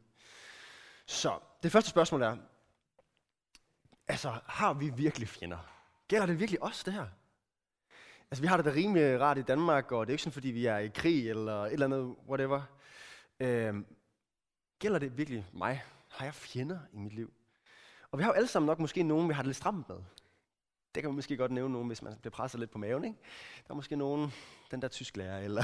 Så 1.06 1.39
det 1.63 1.72
første 1.72 1.89
spørgsmål 1.89 2.22
er, 2.22 2.38
altså 4.08 4.39
har 4.46 4.74
vi 4.74 4.89
virkelig 4.89 5.27
fjender? 5.27 5.58
Gælder 6.08 6.25
det 6.25 6.39
virkelig 6.39 6.63
os, 6.63 6.84
det 6.84 6.94
her? 6.94 7.08
Altså 8.32 8.42
vi 8.42 8.48
har 8.48 8.58
det 8.58 8.65
da 8.65 8.72
rimelig 8.72 9.20
rart 9.20 9.38
i 9.38 9.42
Danmark, 9.42 9.92
og 9.92 10.08
det 10.08 10.12
er 10.12 10.13
ikke 10.13 10.24
sådan, 10.24 10.34
fordi 10.34 10.48
vi 10.48 10.65
er 10.65 10.77
i 10.77 10.88
krig 10.88 11.30
eller 11.30 11.65
et 11.65 11.74
eller 11.74 11.86
andet, 11.86 12.15
whatever. 12.27 12.62
Øhm, 13.39 13.86
gælder 14.80 15.00
det 15.00 15.18
virkelig 15.18 15.48
mig? 15.53 15.84
Har 16.10 16.25
jeg 16.25 16.34
fjender 16.34 16.80
i 16.94 16.98
mit 16.98 17.13
liv? 17.13 17.34
Og 18.12 18.18
vi 18.20 18.24
har 18.24 18.30
jo 18.30 18.36
alle 18.36 18.48
sammen 18.48 18.68
nok 18.68 18.80
måske 18.80 19.03
nogen, 19.03 19.30
vi 19.30 19.34
har 19.34 19.42
det 19.42 19.48
lidt 19.48 19.58
stramt 19.58 19.89
med. 19.89 19.98
Det 20.96 21.04
kan 21.04 21.10
man 21.10 21.16
måske 21.16 21.38
godt 21.38 21.52
nævne 21.52 21.74
nogen, 21.74 21.88
hvis 21.88 22.02
man 22.02 22.14
bliver 22.22 22.32
presset 22.32 22.60
lidt 22.60 22.72
på 22.72 22.78
maven. 22.78 23.04
Ikke? 23.04 23.18
Der 23.68 23.72
er 23.72 23.76
måske 23.76 23.96
nogen, 23.96 24.34
den 24.72 24.82
der 24.82 24.88
tysklærer, 24.88 25.40
eller, 25.40 25.64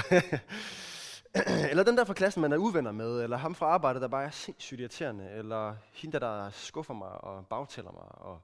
eller 1.70 1.82
den 1.82 1.96
der 1.96 2.04
fra 2.04 2.14
klassen, 2.14 2.42
man 2.42 2.52
er 2.52 2.56
uvenner 2.56 2.92
med, 2.92 3.22
eller 3.22 3.36
ham 3.36 3.54
fra 3.54 3.66
arbejdet, 3.66 4.02
der 4.02 4.08
bare 4.08 4.24
er 4.24 4.30
sindssygt 4.30 4.80
irriterende, 4.80 5.30
eller 5.30 5.76
hende, 5.92 6.20
der 6.20 6.50
skuffer 6.50 6.94
mig 6.94 7.24
og 7.24 7.46
bagtæller 7.46 7.92
mig. 7.92 8.22
Og, 8.22 8.40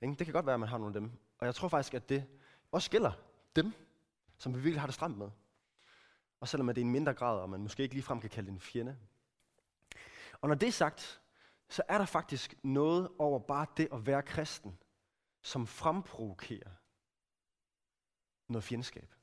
ikke? 0.00 0.14
Det 0.14 0.26
kan 0.26 0.32
godt 0.32 0.46
være, 0.46 0.54
at 0.54 0.60
man 0.60 0.68
har 0.68 0.78
nogle 0.78 0.94
af 0.94 1.00
dem. 1.00 1.10
Og 1.38 1.46
jeg 1.46 1.54
tror 1.54 1.68
faktisk, 1.68 1.94
at 1.94 2.08
det 2.08 2.24
også 2.72 2.90
gælder 2.90 3.12
dem, 3.56 3.72
som 4.38 4.54
vi 4.54 4.60
virkelig 4.60 4.80
har 4.80 4.86
det 4.86 4.94
stramt 4.94 5.18
med. 5.18 5.28
Og 6.40 6.48
selvom 6.48 6.66
det 6.66 6.78
er 6.78 6.84
en 6.84 6.92
mindre 6.92 7.14
grad, 7.14 7.40
og 7.40 7.50
man 7.50 7.60
måske 7.60 7.82
ikke 7.82 7.94
ligefrem 7.94 8.20
kan 8.20 8.30
kalde 8.30 8.46
det 8.46 8.54
en 8.54 8.60
fjende. 8.60 8.96
Og 10.40 10.48
når 10.48 10.54
det 10.54 10.66
er 10.66 10.72
sagt, 10.72 11.20
så 11.68 11.82
er 11.88 11.98
der 11.98 12.04
faktisk 12.04 12.54
noget 12.62 13.08
over 13.18 13.38
bare 13.38 13.66
det 13.76 13.88
at 13.92 14.06
være 14.06 14.22
kristen, 14.22 14.78
som 15.42 15.66
fremprovokerer 15.66 16.70
noget 18.48 18.64
fjendskab. 18.64 19.14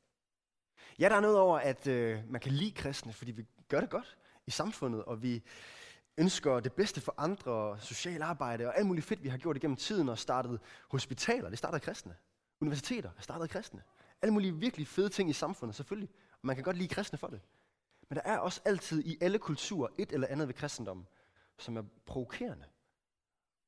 Ja, 1.00 1.10
der 1.10 1.16
er 1.16 1.20
noget 1.20 1.38
over, 1.38 1.60
at 1.60 1.88
øh, 1.88 2.32
man 2.32 2.42
kan 2.42 2.52
lide 2.52 2.72
kristne, 2.72 3.14
fordi 3.14 3.32
vi 3.32 3.46
gør 3.68 3.80
det 3.80 3.90
godt 3.90 4.18
i 4.48 4.52
samfundet, 4.52 5.04
og 5.04 5.22
vi 5.24 5.44
ønsker 6.18 6.60
det 6.60 6.74
bedste 6.74 7.02
for 7.02 7.14
andre, 7.18 7.52
og 7.52 7.82
social 7.82 8.22
arbejde, 8.22 8.68
og 8.68 8.78
alt 8.78 8.88
muligt 8.88 9.06
fedt, 9.06 9.24
vi 9.24 9.30
har 9.30 9.38
gjort 9.38 9.58
igennem 9.58 9.78
tiden, 9.78 10.10
og 10.10 10.20
startet 10.20 10.60
hospitaler, 10.90 11.50
det 11.50 11.58
startede 11.58 11.80
kristne. 11.80 12.16
Universiteter, 12.62 13.12
det 13.12 13.24
startede 13.24 13.48
kristne. 13.48 13.84
Alle 14.22 14.34
mulige 14.34 14.56
virkelig 14.56 14.88
fede 14.88 15.10
ting 15.10 15.30
i 15.30 15.34
samfundet, 15.34 15.76
selvfølgelig. 15.76 16.10
Og 16.32 16.48
man 16.48 16.56
kan 16.56 16.64
godt 16.64 16.78
lide 16.78 16.88
kristne 16.88 17.18
for 17.18 17.28
det. 17.28 17.42
Men 18.10 18.16
der 18.16 18.22
er 18.26 18.38
også 18.38 18.62
altid 18.66 19.06
i 19.06 19.18
alle 19.22 19.40
kulturer 19.40 19.90
et 19.98 20.12
eller 20.12 20.28
andet 20.28 20.48
ved 20.48 20.56
kristendommen, 20.56 21.08
som 21.58 21.78
er 21.78 21.84
provokerende, 22.06 22.66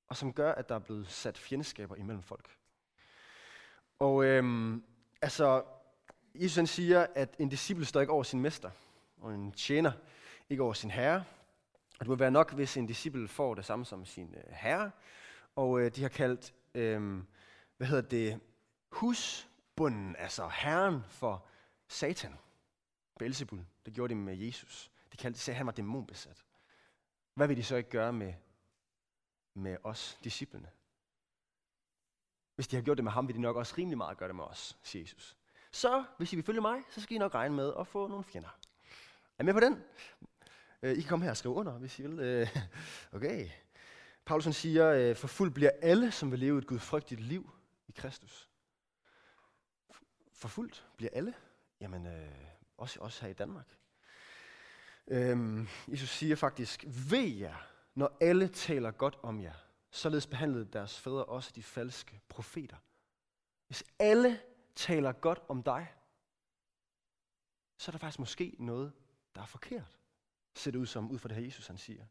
og 0.07 0.17
som 0.17 0.33
gør, 0.33 0.51
at 0.51 0.69
der 0.69 0.75
er 0.75 0.79
blevet 0.79 1.07
sat 1.07 1.37
fjendskaber 1.37 1.95
imellem 1.95 2.23
folk. 2.23 2.57
Og 3.99 4.25
øhm, 4.25 4.83
altså, 5.21 5.63
Jesus 6.35 6.55
han 6.55 6.67
siger, 6.67 7.07
at 7.15 7.35
en 7.39 7.49
disciple 7.49 7.85
står 7.85 8.01
ikke 8.01 8.13
over 8.13 8.23
sin 8.23 8.41
mester, 8.41 8.71
og 9.17 9.33
en 9.33 9.51
tjener 9.51 9.91
ikke 10.49 10.63
over 10.63 10.73
sin 10.73 10.91
herre. 10.91 11.23
Og 11.91 11.99
det 11.99 12.07
må 12.07 12.15
være 12.15 12.31
nok, 12.31 12.53
hvis 12.53 12.77
en 12.77 12.87
disciple 12.87 13.27
får 13.27 13.55
det 13.55 13.65
samme 13.65 13.85
som 13.85 14.05
sin 14.05 14.35
øh, 14.37 14.43
herre. 14.49 14.91
Og 15.55 15.81
øh, 15.81 15.91
de 15.95 16.01
har 16.01 16.09
kaldt, 16.09 16.53
øh, 16.73 17.23
hvad 17.77 17.87
hedder 17.87 18.09
det, 18.09 18.39
husbunden, 18.89 20.15
altså 20.15 20.47
herren 20.47 21.03
for 21.09 21.45
Satan. 21.87 22.33
Beelzebul. 23.19 23.65
Det 23.85 23.93
gjorde 23.93 24.13
de 24.13 24.19
med 24.19 24.37
Jesus. 24.37 24.91
De 25.11 25.17
kaldte, 25.17 25.39
sagde, 25.39 25.55
at 25.55 25.57
han 25.57 25.65
var 25.65 25.71
dæmonbesat. 25.71 26.45
Hvad 27.33 27.47
vil 27.47 27.57
de 27.57 27.63
så 27.63 27.75
ikke 27.75 27.89
gøre 27.89 28.13
med, 28.13 28.33
med 29.57 29.77
os, 29.83 30.19
disciplene? 30.23 30.69
Hvis 32.55 32.67
de 32.67 32.75
har 32.75 32.83
gjort 32.83 32.97
det 32.97 33.03
med 33.03 33.11
ham, 33.11 33.27
vil 33.27 33.35
de 33.35 33.41
nok 33.41 33.55
også 33.55 33.75
rimelig 33.77 33.97
meget 33.97 34.17
gøre 34.17 34.27
det 34.27 34.35
med 34.35 34.43
os, 34.43 34.77
siger 34.83 35.03
Jesus. 35.03 35.37
Så 35.71 36.05
hvis 36.17 36.33
I 36.33 36.35
vil 36.35 36.45
følge 36.45 36.61
mig, 36.61 36.83
så 36.89 37.01
skal 37.01 37.15
I 37.15 37.17
nok 37.17 37.35
regne 37.35 37.55
med 37.55 37.73
at 37.79 37.87
få 37.87 38.07
nogle 38.07 38.23
fjender. 38.23 38.59
Er 39.37 39.43
I 39.43 39.45
med 39.45 39.53
på 39.53 39.59
den? 39.59 39.83
Øh, 40.81 40.91
I 40.91 41.01
kan 41.01 41.09
komme 41.09 41.25
her 41.25 41.31
og 41.31 41.37
skrive 41.37 41.53
under, 41.53 41.71
hvis 41.71 41.99
I 41.99 42.01
vil. 42.01 42.19
Øh, 42.19 42.57
okay. 43.11 43.49
Paulus 44.25 44.55
siger, 44.55 44.89
øh, 44.89 45.15
for 45.15 45.27
fuld 45.27 45.51
bliver 45.51 45.71
alle, 45.81 46.11
som 46.11 46.31
vil 46.31 46.39
leve 46.39 46.57
et 46.57 46.67
gudfrygtigt 46.67 47.21
liv 47.21 47.49
i 47.87 47.91
Kristus. 47.91 48.49
For 50.33 50.47
fuldt 50.47 50.85
bliver 50.97 51.11
alle? 51.13 51.33
Jamen, 51.81 52.07
også, 52.77 52.99
også 52.99 53.21
her 53.21 53.29
i 53.29 53.33
Danmark. 53.33 53.77
Øhm, 55.07 55.67
Jesus 55.87 56.09
siger 56.09 56.35
faktisk, 56.35 56.85
ved 56.87 57.27
jer, 57.27 57.55
når 57.97 58.17
alle 58.21 58.47
taler 58.47 58.91
godt 58.91 59.17
om 59.23 59.41
jer. 59.41 59.53
Således 59.91 60.27
behandlede 60.27 60.65
deres 60.65 60.99
fædre 60.99 61.25
også 61.25 61.51
de 61.55 61.63
falske 61.63 62.21
profeter. 62.29 62.77
Hvis 63.67 63.83
alle 63.99 64.41
taler 64.75 65.11
godt 65.11 65.39
om 65.47 65.63
dig, 65.63 65.93
så 67.77 67.89
er 67.89 67.91
der 67.91 67.99
faktisk 67.99 68.19
måske 68.19 68.55
noget, 68.59 68.93
der 69.35 69.41
er 69.41 69.45
forkert. 69.45 69.99
Ser 70.55 70.71
det 70.71 70.79
ud 70.79 70.85
som, 70.85 71.11
ud 71.11 71.19
fra 71.19 71.29
det 71.29 71.37
her 71.37 71.43
Jesus 71.43 71.67
han 71.67 71.77
siger. 71.77 72.05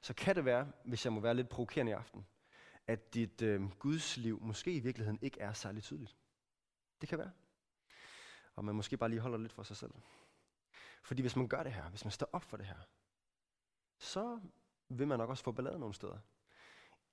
Så 0.00 0.14
kan 0.14 0.36
det 0.36 0.44
være, 0.44 0.72
hvis 0.84 1.04
jeg 1.04 1.12
må 1.12 1.20
være 1.20 1.34
lidt 1.34 1.48
provokerende 1.48 1.90
i 1.90 1.94
aften, 1.94 2.26
at 2.86 3.14
dit 3.14 3.42
øh, 3.42 3.70
Guds 3.78 4.16
liv 4.16 4.40
måske 4.42 4.72
i 4.72 4.80
virkeligheden 4.80 5.18
ikke 5.22 5.40
er 5.40 5.52
særlig 5.52 5.82
tydeligt. 5.82 6.16
Det 7.00 7.08
kan 7.08 7.18
være. 7.18 7.32
Og 8.54 8.64
man 8.64 8.74
måske 8.74 8.96
bare 8.96 9.10
lige 9.10 9.20
holder 9.20 9.38
lidt 9.38 9.52
for 9.52 9.62
sig 9.62 9.76
selv. 9.76 9.92
Fordi 11.02 11.22
hvis 11.22 11.36
man 11.36 11.48
gør 11.48 11.62
det 11.62 11.72
her, 11.72 11.88
hvis 11.88 12.04
man 12.04 12.12
står 12.12 12.28
op 12.32 12.42
for 12.42 12.56
det 12.56 12.66
her, 12.66 12.78
så 13.98 14.40
vil 14.88 15.08
man 15.08 15.18
nok 15.18 15.30
også 15.30 15.44
få 15.44 15.52
ballade 15.52 15.78
nogle 15.78 15.94
steder. 15.94 16.18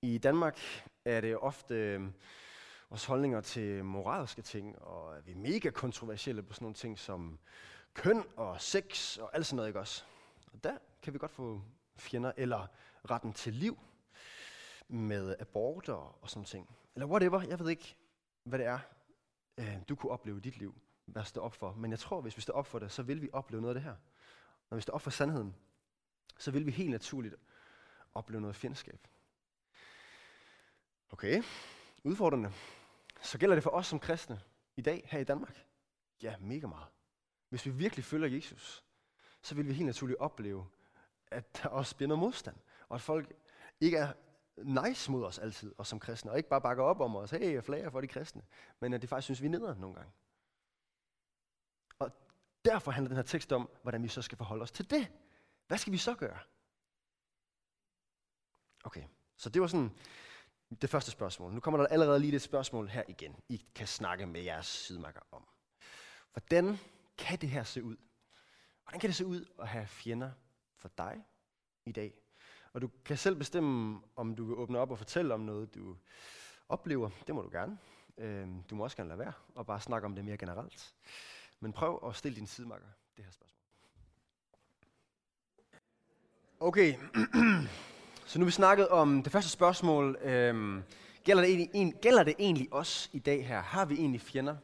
I 0.02 0.18
Danmark 0.18 0.60
er 1.06 1.22
det 1.22 1.38
ofte 1.38 1.76
øh, 1.76 2.02
vores 2.90 3.06
holdninger 3.06 3.42
til 3.42 3.86
moralske 3.86 4.42
ting, 4.42 4.82
og 4.82 5.26
vi 5.26 5.32
er 5.32 5.36
mega 5.36 5.70
kontroversielle 5.70 6.44
på 6.44 6.54
sådan 6.54 6.64
nogle 6.66 6.76
ting 6.76 7.00
som 7.00 7.40
køn 7.94 8.24
og 8.36 8.62
sex 8.62 9.18
og 9.18 9.36
alt 9.36 9.46
sådan 9.46 9.56
noget, 9.56 9.70
ikke 9.70 9.80
også? 9.80 10.04
Og 10.54 10.64
der 10.64 10.78
kan 11.02 11.14
vi 11.14 11.18
godt 11.18 11.32
få 11.32 11.62
fjender, 11.96 12.32
eller 12.38 12.68
retten 13.10 13.34
til 13.34 13.54
liv 13.54 13.80
med 14.88 15.36
aborter 15.40 16.18
og 16.22 16.30
sådan 16.30 16.46
ting. 16.46 16.76
Eller 16.96 17.08
whatever, 17.08 17.42
jeg 17.42 17.60
ved 17.60 17.70
ikke, 17.70 17.96
hvad 18.44 18.60
det 18.60 18.68
er, 18.68 18.80
øh, 19.58 19.78
du 19.90 19.96
kunne 19.96 20.12
opleve 20.12 20.38
i 20.38 20.42
dit 20.42 20.58
liv 20.58 20.76
hvad 21.06 21.24
står 21.24 21.42
op 21.42 21.54
for. 21.54 21.74
Men 21.74 21.92
jeg 21.92 22.00
tror, 22.00 22.22
hvis 22.22 22.38
vi 22.38 22.42
står 22.42 22.54
op 22.54 22.68
for 22.68 22.80
det, 22.80 22.92
så 22.92 23.04
vil 23.04 23.22
vi 23.22 23.30
opleve 23.34 23.62
noget 23.62 23.76
af 23.76 23.82
det 23.82 23.90
her. 23.90 23.96
Når 24.70 24.76
vi 24.76 24.82
står 24.82 24.94
op 24.94 25.02
for 25.02 25.10
sandheden, 25.10 25.56
så 26.38 26.52
vil 26.52 26.66
vi 26.66 26.72
helt 26.72 26.90
naturligt 26.90 27.36
opleve 28.14 28.42
noget 28.42 28.56
fjendskab. 28.56 29.08
Okay. 31.12 31.44
Udfordrende. 32.04 32.52
Så 33.22 33.38
gælder 33.38 33.56
det 33.56 33.64
for 33.64 33.70
os 33.70 33.88
som 33.88 34.00
kristne 34.00 34.42
i 34.76 34.82
dag 34.82 35.08
her 35.12 35.20
i 35.20 35.24
Danmark? 35.24 35.66
Ja, 36.22 36.36
mega 36.40 36.68
meget. 36.68 36.88
Hvis 37.50 37.66
vi 37.66 37.72
virkelig 37.72 38.06
følger 38.06 38.28
Jesus, 38.28 38.84
så 39.42 39.56
vil 39.56 39.68
vi 39.68 39.74
helt 39.74 39.86
naturligt 39.86 40.20
opleve, 40.20 40.68
at 41.28 41.58
der 41.64 41.70
også 41.70 41.96
bliver 41.96 42.08
noget 42.08 42.20
modstand. 42.20 42.56
Og 42.90 42.96
at 42.96 43.02
folk 43.02 43.34
ikke 43.80 43.98
er 43.98 44.14
nice 44.58 45.12
mod 45.12 45.26
os 45.26 45.40
altid, 45.40 45.74
og 45.78 45.88
som 45.88 46.00
kristne, 46.00 46.32
og 46.32 46.38
ikke 46.38 46.50
bare 46.50 46.62
bakker 46.62 46.84
op 46.84 47.02
om 47.02 47.16
os, 47.16 47.32
hey, 47.32 47.54
jeg 47.54 47.64
flager 47.64 47.90
for 47.90 48.02
de 48.02 48.08
kristne, 48.08 48.42
men 48.80 48.94
at 48.94 49.02
de 49.02 49.08
faktisk 49.08 49.26
synes, 49.26 49.42
vi 49.42 49.46
er 49.46 49.52
nederen 49.52 49.80
nogle 49.80 49.96
gange. 49.96 50.12
Og 52.00 52.12
derfor 52.66 52.92
handler 52.92 53.08
den 53.08 53.16
her 53.16 53.24
tekst 53.24 53.52
om, 53.52 53.70
hvordan 53.82 54.04
vi 54.04 54.08
så 54.08 54.22
skal 54.22 54.38
forholde 54.38 54.64
os 54.64 54.72
til 54.72 54.90
det. 54.90 55.12
Hvad 55.68 55.78
skal 55.78 55.94
vi 55.94 55.98
så 55.98 56.16
gøre? 56.16 56.40
Okay, 58.84 59.04
så 59.38 59.50
det 59.50 59.62
var 59.62 59.68
sådan 59.68 59.92
det 60.82 60.90
første 60.90 61.12
spørgsmål. 61.12 61.54
Nu 61.54 61.60
kommer 61.60 61.78
der 61.78 61.88
allerede 61.88 62.20
lige 62.20 62.36
et 62.36 62.42
spørgsmål 62.42 62.88
her 62.88 63.04
igen, 63.08 63.36
I 63.50 63.66
kan 63.76 63.88
snakke 63.88 64.26
med 64.26 64.42
jeres 64.42 64.66
sidemarker 64.66 65.22
om. 65.32 65.48
Hvordan 66.32 66.78
kan 67.18 67.40
det 67.40 67.50
her 67.50 67.64
se 67.64 67.84
ud? 67.84 67.96
Hvordan 68.84 69.00
kan 69.00 69.08
det 69.08 69.16
se 69.16 69.26
ud 69.26 69.46
at 69.60 69.68
have 69.68 69.88
fjender 69.88 70.32
for 70.76 70.90
dig 70.98 71.24
i 71.86 71.92
dag? 71.92 72.14
Og 72.74 72.82
du 72.82 72.90
kan 73.06 73.18
selv 73.18 73.36
bestemme, 73.36 74.02
om 74.16 74.36
du 74.36 74.46
vil 74.46 74.56
åbne 74.56 74.80
op 74.80 74.92
og 74.92 74.98
fortælle 74.98 75.34
om 75.34 75.40
noget, 75.40 75.76
du 75.76 75.98
oplever. 76.70 77.10
Det 77.28 77.36
må 77.36 77.42
du 77.42 77.50
gerne. 77.50 77.78
Øhm, 78.18 78.64
du 78.64 78.76
må 78.76 78.84
også 78.84 78.98
gerne 78.98 79.08
lade 79.10 79.20
være 79.20 79.34
og 79.56 79.66
bare 79.66 79.82
snakke 79.82 80.06
om 80.06 80.16
det 80.16 80.26
mere 80.26 80.38
generelt. 80.38 80.96
Men 81.60 81.74
prøv 81.74 82.04
at 82.08 82.16
stille 82.16 82.36
din 82.36 82.48
sidemarker 82.48 82.88
det 83.18 83.26
her 83.26 83.32
spørgsmål. 83.32 83.58
Okay, 86.60 86.96
så 88.32 88.40
nu 88.40 88.46
har 88.46 88.48
vi 88.48 88.52
snakket 88.52 88.88
om 88.88 89.24
det 89.24 89.32
første 89.32 89.50
spørgsmål. 89.50 90.18
Øhm, 90.22 90.84
gælder, 91.24 91.44
det 91.44 91.52
egentlig, 91.52 92.02
gælder 92.02 92.24
det 92.24 92.36
egentlig 92.40 92.68
os 92.72 93.10
i 93.14 93.20
dag 93.20 93.48
her? 93.48 93.62
Har 93.62 93.86
vi 93.86 93.96
egentlig 93.96 94.22
fjender? 94.22 94.58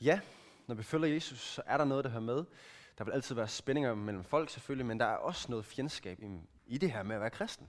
Ja, 0.00 0.20
når 0.66 0.74
vi 0.74 0.82
følger 0.82 1.08
Jesus, 1.08 1.40
så 1.40 1.62
er 1.66 1.76
der 1.76 1.84
noget, 1.84 2.04
der 2.04 2.10
hører 2.10 2.22
med. 2.22 2.44
Der 2.98 3.04
vil 3.04 3.12
altid 3.12 3.34
være 3.34 3.48
spændinger 3.48 3.94
mellem 3.94 4.24
folk 4.24 4.50
selvfølgelig, 4.50 4.86
men 4.86 5.00
der 5.00 5.06
er 5.06 5.16
også 5.16 5.46
noget 5.50 5.64
fjendskab 5.64 6.22
i, 6.22 6.40
i 6.66 6.78
det 6.78 6.92
her 6.92 7.02
med 7.02 7.14
at 7.14 7.20
være 7.20 7.30
kristen. 7.30 7.66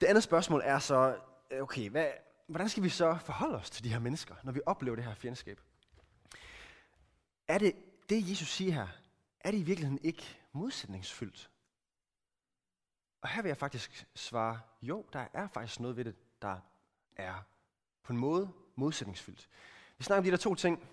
Det 0.00 0.06
andet 0.06 0.22
spørgsmål 0.22 0.62
er 0.64 0.78
så, 0.78 1.16
øh, 1.50 1.62
okay, 1.62 1.90
hvad, 1.90 2.06
hvordan 2.46 2.68
skal 2.68 2.82
vi 2.82 2.88
så 2.88 3.18
forholde 3.24 3.56
os 3.56 3.70
til 3.70 3.84
de 3.84 3.88
her 3.88 3.98
mennesker, 3.98 4.34
når 4.42 4.52
vi 4.52 4.60
oplever 4.66 4.96
det 4.96 5.04
her 5.04 5.14
fjendskab? 5.14 5.60
Er 7.48 7.58
det, 7.58 7.72
det 8.08 8.30
Jesus 8.30 8.48
siger 8.48 8.72
her, 8.72 8.86
er 9.40 9.50
det 9.50 9.58
i 9.58 9.62
virkeligheden 9.62 10.00
ikke 10.02 10.38
modsætningsfyldt? 10.52 11.50
Og 13.20 13.28
her 13.28 13.42
vil 13.42 13.48
jeg 13.48 13.56
faktisk 13.56 14.06
svare, 14.14 14.60
jo, 14.82 15.06
der 15.12 15.26
er 15.32 15.48
faktisk 15.48 15.80
noget 15.80 15.96
ved 15.96 16.04
det, 16.04 16.14
der 16.42 16.60
er 17.16 17.42
på 18.02 18.12
en 18.12 18.18
måde 18.18 18.52
modsætningsfyldt. 18.76 19.48
Vi 19.98 20.04
snakker 20.04 20.18
om 20.18 20.24
de 20.24 20.30
der 20.30 20.36
to 20.36 20.54
ting. 20.54 20.88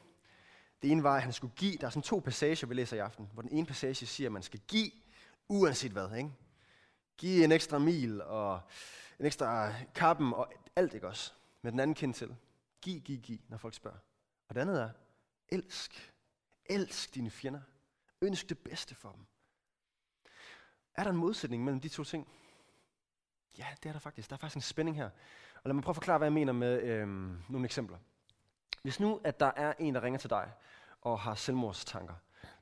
Det 0.82 0.92
ene 0.92 1.04
var, 1.04 1.16
at 1.16 1.22
han 1.22 1.34
skulle 1.34 1.54
give, 1.56 1.78
der 1.78 1.86
er 1.86 1.90
sådan 1.90 2.02
to 2.02 2.20
passager, 2.20 2.68
vi 2.68 2.74
læser 2.74 2.98
i 2.98 3.00
aften, 3.00 3.30
hvor 3.34 3.42
den 3.42 3.52
ene 3.52 3.68
passage 3.68 4.06
siger, 4.06 4.28
at 4.28 4.32
man 4.32 4.44
skal 4.44 4.60
give, 4.68 4.92
uanset 5.48 5.92
hvad. 5.92 6.16
Ikke? 6.18 6.32
Give 7.18 7.44
en 7.44 7.52
ekstra 7.52 7.80
mil, 7.80 8.22
og 8.22 8.62
en 9.20 9.26
ekstra 9.26 9.74
kappen, 9.96 10.34
og 10.34 10.54
alt, 10.76 10.94
ikke 10.94 11.08
også? 11.08 11.34
Med 11.62 11.72
den 11.72 11.80
anden 11.80 11.96
kind 11.96 12.14
til. 12.14 12.36
Giv, 12.82 13.02
giv, 13.02 13.18
giv, 13.18 13.40
når 13.50 13.58
folk 13.58 13.74
spørger. 13.74 13.98
Og 14.48 14.56
det 14.56 14.62
andet 14.62 14.82
er, 14.82 14.90
elsk. 15.50 16.14
Elsk 16.66 17.16
dine 17.16 17.30
fjender. 17.30 17.62
Ønsk 18.22 18.50
det 18.50 18.60
bedste 18.60 18.96
for 18.96 19.12
dem. 19.12 19.26
Er 20.96 21.04
der 21.04 21.12
en 21.12 21.18
modsætning 21.18 21.64
mellem 21.64 21.82
de 21.82 21.90
to 21.90 22.04
ting? 22.04 22.28
Ja, 23.58 23.68
det 23.84 23.90
er 23.90 23.94
der 23.94 24.00
faktisk. 24.00 24.30
Der 24.30 24.36
er 24.36 24.38
faktisk 24.38 24.56
en 24.56 24.62
spænding 24.62 24.98
her. 24.98 25.10
Og 25.56 25.62
lad 25.66 25.74
mig 25.74 25.84
prøve 25.84 25.92
at 25.92 25.96
forklare, 25.96 26.18
hvad 26.18 26.26
jeg 26.26 26.34
mener 26.34 26.54
med 26.54 26.82
øhm, 26.82 27.38
nogle 27.50 27.66
eksempler. 27.66 27.98
Hvis 28.82 29.00
nu, 29.00 29.22
at 29.24 29.40
der 29.40 29.52
er 29.56 29.74
en, 29.80 29.96
der 29.96 30.04
ringer 30.04 30.20
til 30.20 30.30
dig 30.30 30.52
og 31.02 31.20
har 31.20 31.36
selvmordstanker, 31.36 32.14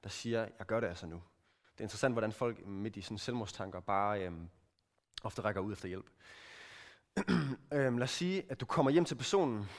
der 0.03 0.09
siger, 0.09 0.39
jeg 0.39 0.65
gør 0.65 0.79
det 0.79 0.87
altså 0.87 1.05
nu. 1.05 1.23
Det 1.71 1.79
er 1.79 1.83
interessant, 1.83 2.13
hvordan 2.13 2.31
folk 2.31 2.65
midt 2.65 2.97
i 2.97 3.01
sådan 3.01 3.17
selvmordstanker 3.17 3.79
bare 3.79 4.21
øhm, 4.25 4.49
ofte 5.23 5.41
rækker 5.41 5.61
ud 5.61 5.71
efter 5.71 5.87
hjælp. 5.87 6.05
øhm, 7.73 7.97
lad 7.97 8.03
os 8.03 8.11
sige, 8.11 8.45
at 8.49 8.59
du 8.59 8.65
kommer 8.65 8.91
hjem 8.91 9.05
til 9.05 9.15
personen. 9.15 9.69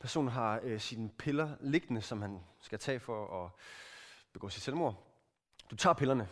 Personen 0.00 0.28
har 0.28 0.60
øh, 0.62 0.80
sine 0.80 1.10
piller 1.10 1.56
liggende, 1.60 2.02
som 2.02 2.22
han 2.22 2.40
skal 2.60 2.78
tage 2.78 3.00
for 3.00 3.44
at 3.44 3.50
begå 4.32 4.48
sit 4.48 4.62
selvmord. 4.62 5.06
Du 5.70 5.76
tager 5.76 5.94
pillerne, 5.94 6.28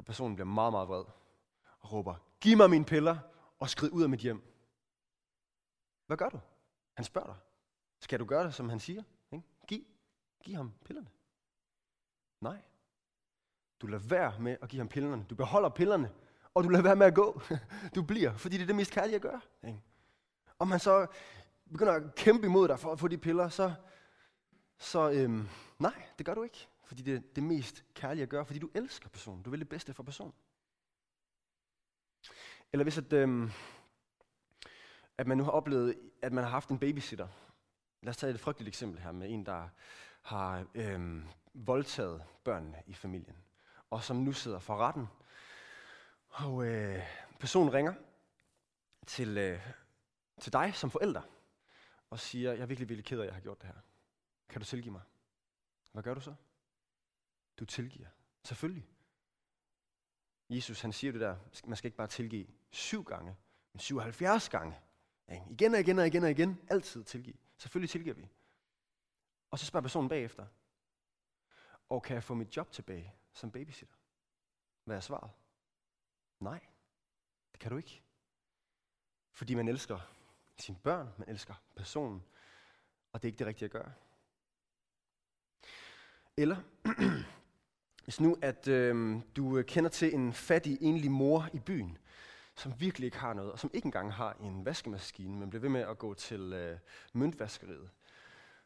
og 0.00 0.06
personen 0.06 0.36
bliver 0.36 0.46
meget, 0.46 0.72
meget 0.72 0.88
vred 0.88 1.04
og 1.80 1.92
råber, 1.92 2.14
giv 2.40 2.56
mig 2.56 2.70
mine 2.70 2.84
piller 2.84 3.18
og 3.58 3.70
skrid 3.70 3.90
ud 3.92 4.02
af 4.02 4.08
mit 4.08 4.20
hjem. 4.20 4.42
Hvad 6.06 6.16
gør 6.16 6.28
du? 6.28 6.40
Han 6.94 7.04
spørger 7.04 7.26
dig. 7.26 7.36
Skal 8.00 8.20
du 8.20 8.24
gøre 8.24 8.44
det, 8.44 8.54
som 8.54 8.68
han 8.68 8.80
siger? 8.80 9.02
Ikke? 9.32 9.44
Giv, 9.66 9.84
giv 10.44 10.54
ham 10.54 10.72
pillerne. 10.84 11.08
Nej. 12.40 12.62
Du 13.80 13.86
lader 13.86 14.02
være 14.02 14.40
med 14.40 14.56
at 14.62 14.68
give 14.68 14.80
ham 14.80 14.88
pillerne. 14.88 15.26
Du 15.30 15.34
beholder 15.34 15.68
pillerne, 15.68 16.12
og 16.54 16.64
du 16.64 16.68
lader 16.68 16.82
være 16.82 16.96
med 16.96 17.06
at 17.06 17.14
gå. 17.14 17.40
Du 17.94 18.02
bliver, 18.02 18.36
fordi 18.36 18.56
det 18.56 18.62
er 18.62 18.66
det 18.66 18.76
mest 18.76 18.92
kærlige 18.92 19.16
at 19.16 19.22
gøre. 19.22 19.40
Ikke? 19.64 19.82
Om 20.58 20.68
man 20.68 20.80
så 20.80 21.06
begynder 21.72 21.92
at 21.92 22.14
kæmpe 22.14 22.46
imod 22.46 22.68
dig 22.68 22.78
for 22.78 22.92
at 22.92 23.00
få 23.00 23.08
de 23.08 23.18
piller, 23.18 23.48
så, 23.48 23.74
så 24.78 25.10
øhm, 25.10 25.48
nej, 25.78 26.02
det 26.18 26.26
gør 26.26 26.34
du 26.34 26.42
ikke. 26.42 26.68
Fordi 26.90 27.02
det 27.02 27.16
er 27.16 27.20
det 27.34 27.42
mest 27.42 27.84
kærlige 27.94 28.22
at 28.22 28.28
gøre, 28.28 28.46
fordi 28.46 28.58
du 28.58 28.70
elsker 28.74 29.08
personen. 29.08 29.42
Du 29.42 29.50
vil 29.50 29.60
det 29.60 29.68
bedste 29.68 29.94
for 29.94 30.02
personen. 30.02 30.34
Eller 32.72 32.84
hvis 32.84 32.98
at, 32.98 33.12
øhm, 33.12 33.50
at 35.18 35.26
man 35.26 35.38
nu 35.38 35.44
har 35.44 35.50
oplevet, 35.50 36.10
at 36.22 36.32
man 36.32 36.44
har 36.44 36.50
haft 36.50 36.68
en 36.68 36.78
babysitter. 36.78 37.28
Lad 38.02 38.10
os 38.10 38.16
tage 38.16 38.34
et 38.34 38.40
frygteligt 38.40 38.68
eksempel 38.68 39.00
her 39.00 39.12
med 39.12 39.30
en, 39.30 39.46
der 39.46 39.68
har 40.22 40.66
øhm, 40.74 41.28
voldtaget 41.54 42.24
børnene 42.44 42.82
i 42.86 42.94
familien, 42.94 43.36
og 43.90 44.02
som 44.02 44.16
nu 44.16 44.32
sidder 44.32 44.58
for 44.58 44.76
retten. 44.76 45.06
Og 46.28 46.66
øh, 46.66 47.02
personen 47.40 47.72
ringer 47.72 47.94
til, 49.06 49.38
øh, 49.38 49.66
til 50.40 50.52
dig 50.52 50.74
som 50.74 50.90
forælder 50.90 51.22
og 52.10 52.20
siger, 52.20 52.52
jeg 52.52 52.62
er 52.62 52.66
virkelig, 52.66 52.88
virkelig 52.88 53.04
ked 53.04 53.18
af, 53.18 53.22
at 53.22 53.26
jeg 53.26 53.34
har 53.34 53.40
gjort 53.40 53.62
det 53.62 53.66
her. 53.66 53.80
Kan 54.48 54.60
du 54.60 54.66
tilgive 54.66 54.92
mig? 54.92 55.02
Hvad 55.92 56.02
gør 56.02 56.14
du 56.14 56.20
så? 56.20 56.34
Du 57.60 57.64
tilgiver. 57.64 58.08
Selvfølgelig. 58.42 58.88
Jesus 60.50 60.80
han 60.80 60.92
siger 60.92 61.12
det 61.12 61.20
der, 61.20 61.36
man 61.66 61.76
skal 61.76 61.88
ikke 61.88 61.96
bare 61.96 62.06
tilgive 62.06 62.46
syv 62.70 63.04
gange, 63.04 63.36
men 63.72 63.80
77 63.80 64.48
gange. 64.48 64.80
Igen 65.50 65.74
og 65.74 65.80
igen 65.80 65.98
og 65.98 66.06
igen 66.06 66.24
og 66.24 66.30
igen, 66.30 66.60
altid 66.70 67.04
tilgive. 67.04 67.36
Selvfølgelig 67.56 67.90
tilgiver 67.90 68.14
vi. 68.14 68.28
Og 69.50 69.58
så 69.58 69.66
spørger 69.66 69.82
personen 69.82 70.08
bagefter, 70.08 70.46
og 71.88 72.02
kan 72.02 72.14
jeg 72.14 72.24
få 72.24 72.34
mit 72.34 72.56
job 72.56 72.72
tilbage 72.72 73.14
som 73.32 73.50
babysitter? 73.50 73.96
Hvad 74.84 74.96
er 74.96 75.00
svaret? 75.00 75.30
Nej, 76.40 76.60
det 77.52 77.60
kan 77.60 77.70
du 77.70 77.76
ikke. 77.76 78.02
Fordi 79.32 79.54
man 79.54 79.68
elsker 79.68 80.00
sine 80.56 80.78
børn, 80.78 81.14
man 81.18 81.28
elsker 81.28 81.54
personen, 81.76 82.24
og 83.12 83.22
det 83.22 83.28
er 83.28 83.32
ikke 83.32 83.38
det 83.38 83.46
rigtige 83.46 83.66
at 83.66 83.72
gøre. 83.72 83.92
Eller, 86.36 86.56
hvis 88.04 88.20
nu 88.20 88.36
at 88.42 88.68
øhm, 88.68 89.16
øh, 89.16 89.22
du 89.36 89.62
kender 89.66 89.90
til 89.90 90.14
en 90.14 90.32
fattig, 90.32 90.78
enlig 90.80 91.10
mor 91.10 91.48
i 91.52 91.58
byen, 91.58 91.98
som 92.54 92.72
virkelig 92.78 93.06
ikke 93.06 93.18
har 93.18 93.34
noget, 93.34 93.52
og 93.52 93.58
som 93.58 93.70
ikke 93.74 93.86
engang 93.86 94.12
har 94.12 94.36
en 94.40 94.64
vaskemaskine, 94.64 95.38
men 95.38 95.50
bliver 95.50 95.60
ved 95.60 95.70
med 95.70 95.80
at 95.80 95.98
gå 95.98 96.14
til 96.14 96.52
øh, 96.52 96.78
møntvaskeriet 97.12 97.90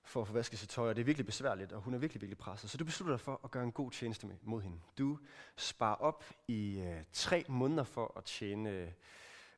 for 0.05 0.20
at 0.20 0.27
få 0.27 0.33
vasket 0.33 0.59
sit 0.59 0.68
tøj, 0.68 0.88
og 0.88 0.97
det 0.97 1.01
er 1.01 1.05
virkelig 1.05 1.27
besværligt, 1.27 1.73
og 1.73 1.81
hun 1.81 1.94
er 1.94 1.99
virkelig, 1.99 2.23
virkelig 2.23 2.38
presset. 2.38 2.70
Så 2.70 2.77
du 2.77 2.85
beslutter 2.85 3.16
dig 3.16 3.20
for 3.20 3.40
at 3.44 3.51
gøre 3.51 3.64
en 3.64 3.73
god 3.73 3.90
tjeneste 3.90 4.29
mod 4.42 4.62
hende. 4.62 4.79
Du 4.99 5.18
sparer 5.57 5.97
op 5.97 6.25
i 6.49 6.79
øh, 6.81 7.03
tre 7.12 7.44
måneder 7.49 7.85
for 7.85 8.12
at 8.16 8.25
tjene 8.25 8.92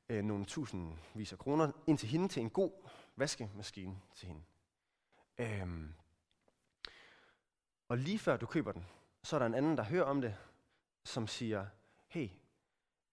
øh, 0.09 0.25
nogle 0.25 0.45
tusindvis 0.45 1.33
af 1.33 1.39
kroner 1.39 1.73
ind 1.87 1.99
til 1.99 2.09
hende 2.09 2.29
til 2.29 2.41
en 2.41 2.51
god 2.51 2.73
vaskemaskine 3.17 3.97
til 4.15 4.29
hende. 4.29 4.43
Øhm. 5.39 5.95
Og 7.89 7.99
lige 7.99 8.19
før 8.19 8.37
du 8.37 8.47
køber 8.47 8.73
den, 8.73 8.87
så 9.27 9.37
er 9.37 9.39
der 9.39 9.47
en 9.47 9.55
anden, 9.55 9.77
der 9.77 9.83
hører 9.83 10.05
om 10.05 10.21
det, 10.21 10.37
som 11.05 11.27
siger, 11.27 11.67
hey, 12.09 12.29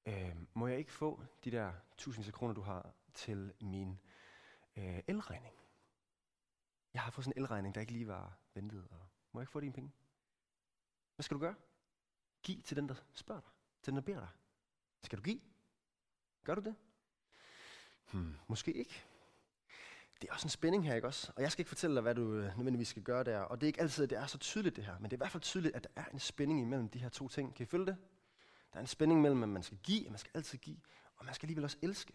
øh, 0.05 0.35
må 0.53 0.67
jeg 0.67 0.77
ikke 0.77 0.91
få 0.91 1.23
de 1.43 1.51
der 1.51 1.73
tusindvis 1.97 2.27
af 2.27 2.33
kroner, 2.33 2.53
du 2.53 2.61
har 2.61 2.93
til 3.13 3.53
min 3.61 3.99
øh, 4.75 4.99
elregning? 5.07 5.55
Jeg 6.93 7.01
har 7.01 7.11
fået 7.11 7.25
sådan 7.25 7.37
en 7.37 7.43
elregning, 7.43 7.75
der 7.75 7.81
ikke 7.81 7.93
lige 7.93 8.07
var 8.07 8.37
ventet, 8.53 8.87
og 8.91 8.99
må 9.31 9.39
jeg 9.39 9.43
ikke 9.43 9.51
få 9.51 9.59
dine 9.59 9.73
penge? 9.73 9.91
Hvad 11.15 11.23
skal 11.23 11.35
du 11.35 11.39
gøre? 11.39 11.55
Giv 12.43 12.61
til 12.61 12.77
den, 12.77 12.89
der 12.89 12.95
spørger 13.13 13.41
dig, 13.41 13.51
til 13.81 13.91
den, 13.91 13.95
der 13.95 14.01
beder 14.01 14.19
dig. 14.19 14.29
Skal 15.01 15.17
du 15.17 15.23
give? 15.23 15.41
Gør 16.43 16.55
du 16.55 16.61
det? 16.61 16.75
Hmm, 18.11 18.35
måske 18.47 18.73
ikke. 18.73 19.05
Det 20.21 20.29
er 20.29 20.33
også 20.33 20.45
en 20.45 20.49
spænding 20.49 20.87
her, 20.87 20.95
ikke 20.95 21.07
også? 21.07 21.31
Og 21.35 21.41
jeg 21.41 21.51
skal 21.51 21.61
ikke 21.61 21.69
fortælle 21.69 21.95
dig, 21.95 22.01
hvad 22.01 22.15
du 22.15 22.33
øh, 22.33 22.57
nødvendigvis 22.57 22.87
skal 22.87 23.03
gøre 23.03 23.23
der. 23.23 23.39
Og 23.39 23.61
det 23.61 23.65
er 23.65 23.67
ikke 23.67 23.81
altid, 23.81 24.03
at 24.03 24.09
det 24.09 24.17
er 24.17 24.25
så 24.25 24.37
tydeligt 24.37 24.75
det 24.75 24.85
her. 24.85 24.93
Men 24.99 25.03
det 25.03 25.13
er 25.13 25.17
i 25.17 25.23
hvert 25.23 25.31
fald 25.31 25.43
tydeligt, 25.43 25.75
at 25.75 25.83
der 25.83 26.01
er 26.01 26.05
en 26.05 26.19
spænding 26.19 26.61
imellem 26.61 26.89
de 26.89 26.99
her 26.99 27.09
to 27.09 27.27
ting. 27.27 27.55
Kan 27.55 27.63
I 27.63 27.67
følge 27.67 27.85
det? 27.85 27.97
Der 28.73 28.77
er 28.77 28.81
en 28.81 28.87
spænding 28.87 29.21
mellem, 29.21 29.43
at 29.43 29.49
man 29.49 29.63
skal 29.63 29.77
give, 29.83 30.05
at 30.05 30.11
man 30.11 30.19
skal 30.19 30.31
altid 30.33 30.57
give. 30.57 30.77
Og 31.17 31.25
man 31.25 31.33
skal 31.33 31.45
alligevel 31.45 31.63
også 31.63 31.77
elske. 31.81 32.13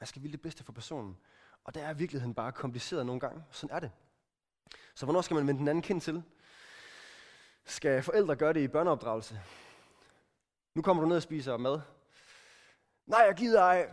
Man 0.00 0.06
skal 0.06 0.22
ville 0.22 0.32
det 0.32 0.42
bedste 0.42 0.64
for 0.64 0.72
personen. 0.72 1.16
Og 1.64 1.74
der 1.74 1.82
er 1.82 1.94
virkeligheden 1.94 2.34
bare 2.34 2.52
kompliceret 2.52 3.06
nogle 3.06 3.20
gange. 3.20 3.44
Sådan 3.50 3.76
er 3.76 3.80
det. 3.80 3.90
Så 4.94 5.06
hvornår 5.06 5.20
skal 5.20 5.34
man 5.34 5.46
vende 5.46 5.58
den 5.58 5.68
anden 5.68 5.82
kind 5.82 6.00
til? 6.00 6.22
Skal 7.64 8.02
forældre 8.02 8.36
gøre 8.36 8.52
det 8.52 8.60
i 8.60 8.68
børneopdragelse? 8.68 9.40
Nu 10.74 10.82
kommer 10.82 11.02
du 11.02 11.08
ned 11.08 11.16
og 11.16 11.22
spiser 11.22 11.56
mad. 11.56 11.80
Nej, 13.06 13.20
jeg 13.20 13.34
gider 13.34 13.62
ej. 13.62 13.90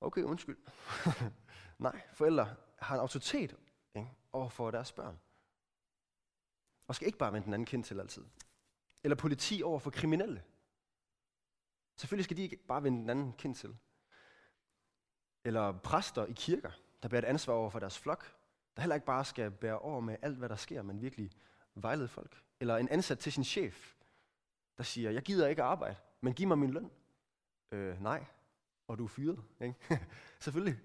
Okay, 0.00 0.22
undskyld. 0.22 0.58
Nej, 1.82 2.00
forældre 2.12 2.54
har 2.78 2.94
en 2.94 3.00
autoritet 3.00 3.56
ikke, 3.94 4.10
over 4.32 4.48
for 4.48 4.70
deres 4.70 4.92
børn. 4.92 5.18
Og 6.86 6.94
skal 6.94 7.06
ikke 7.06 7.18
bare 7.18 7.32
vende 7.32 7.44
den 7.44 7.54
anden 7.54 7.66
kind 7.66 7.84
til 7.84 8.00
altid. 8.00 8.24
Eller 9.04 9.16
politi 9.16 9.62
over 9.62 9.78
for 9.78 9.90
kriminelle. 9.90 10.44
Selvfølgelig 11.96 12.24
skal 12.24 12.36
de 12.36 12.42
ikke 12.42 12.56
bare 12.56 12.82
vende 12.82 12.98
den 12.98 13.10
anden 13.10 13.32
kind 13.32 13.54
til. 13.54 13.76
Eller 15.44 15.78
præster 15.78 16.26
i 16.26 16.32
kirker, 16.32 16.70
der 17.02 17.08
bærer 17.08 17.22
et 17.22 17.26
ansvar 17.26 17.54
over 17.54 17.70
for 17.70 17.78
deres 17.78 17.98
flok, 17.98 18.36
der 18.76 18.82
heller 18.82 18.94
ikke 18.94 19.06
bare 19.06 19.24
skal 19.24 19.50
bære 19.50 19.78
over 19.78 20.00
med 20.00 20.16
alt, 20.22 20.38
hvad 20.38 20.48
der 20.48 20.56
sker, 20.56 20.82
men 20.82 21.00
virkelig 21.00 21.30
vejlede 21.74 22.08
folk. 22.08 22.42
Eller 22.60 22.76
en 22.76 22.88
ansat 22.88 23.18
til 23.18 23.32
sin 23.32 23.44
chef, 23.44 23.94
der 24.76 24.84
siger, 24.84 25.10
jeg 25.10 25.22
gider 25.22 25.48
ikke 25.48 25.62
arbejde, 25.62 25.96
men 26.20 26.34
giv 26.34 26.48
mig 26.48 26.58
min 26.58 26.70
løn. 26.70 26.90
Øh, 27.72 28.02
nej, 28.02 28.24
og 28.88 28.98
du 28.98 29.04
er 29.04 29.08
fyret. 29.08 29.42
Ikke? 29.60 29.74
Selvfølgelig. 30.40 30.78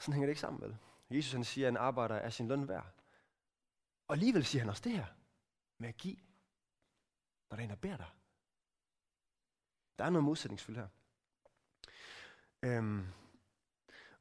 Sådan 0.00 0.12
hænger 0.12 0.26
det 0.26 0.30
ikke 0.30 0.40
sammen, 0.40 0.62
vel? 0.62 0.76
Jesus 1.10 1.32
han 1.32 1.44
siger, 1.44 1.66
at 1.66 1.72
en 1.72 1.76
arbejder 1.76 2.14
er 2.14 2.30
sin 2.30 2.48
løn 2.48 2.68
værd. 2.68 2.86
Og 4.08 4.14
alligevel 4.14 4.44
siger 4.44 4.62
han 4.62 4.70
også 4.70 4.82
det 4.84 4.92
her 4.92 5.06
med 5.78 5.88
at 5.88 5.96
give, 5.96 6.16
når 7.50 7.56
der 7.56 7.62
er 7.62 7.64
en, 7.64 7.70
der 7.70 7.76
beder 7.76 7.96
dig. 7.96 8.06
Der 9.98 10.04
er 10.04 10.10
noget 10.10 10.24
modsætningsfyldt 10.24 10.78
her. 10.78 10.88
Øhm, 12.62 13.06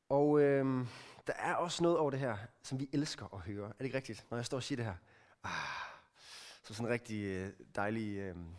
og 0.09 0.41
øhm, 0.41 0.87
der 1.27 1.33
er 1.33 1.55
også 1.55 1.83
noget 1.83 1.97
over 1.97 2.11
det 2.11 2.19
her, 2.19 2.37
som 2.63 2.79
vi 2.79 2.89
elsker 2.93 3.33
at 3.33 3.41
høre. 3.41 3.69
Er 3.69 3.73
det 3.73 3.85
ikke 3.85 3.97
rigtigt, 3.97 4.25
når 4.29 4.37
jeg 4.37 4.45
står 4.45 4.57
og 4.57 4.63
siger 4.63 4.75
det 4.75 4.85
her? 4.85 4.95
Ah, 5.43 5.51
så 6.63 6.73
sådan 6.73 6.87
en 6.87 6.93
rigtig 6.93 7.23
øh, 7.23 7.53
dejlig... 7.75 8.17
Øhm, 8.17 8.55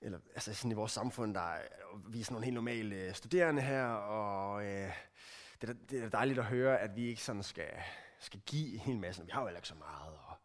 eller 0.00 0.18
altså 0.34 0.54
sådan 0.54 0.70
i 0.70 0.74
vores 0.74 0.92
samfund, 0.92 1.34
der 1.34 1.40
er, 1.40 1.68
vi 2.08 2.20
er 2.20 2.24
sådan 2.24 2.34
nogle 2.34 2.44
helt 2.44 2.54
normale 2.54 2.96
øh, 2.96 3.14
studerende 3.14 3.62
her, 3.62 3.86
og 3.86 4.64
øh, 4.64 4.92
det, 5.62 5.70
er, 5.70 5.74
det 5.90 6.04
er 6.04 6.08
dejligt 6.08 6.38
at 6.38 6.44
høre, 6.44 6.78
at 6.78 6.96
vi 6.96 7.06
ikke 7.06 7.22
sådan 7.22 7.42
skal, 7.42 7.70
skal 8.18 8.40
give 8.40 8.74
en 8.74 8.80
hel 8.80 8.98
masse. 8.98 9.24
Vi 9.24 9.30
har 9.30 9.40
jo 9.40 9.46
heller 9.46 9.58
ikke 9.58 9.68
så 9.68 9.74
meget. 9.74 10.12
Og, 10.12 10.36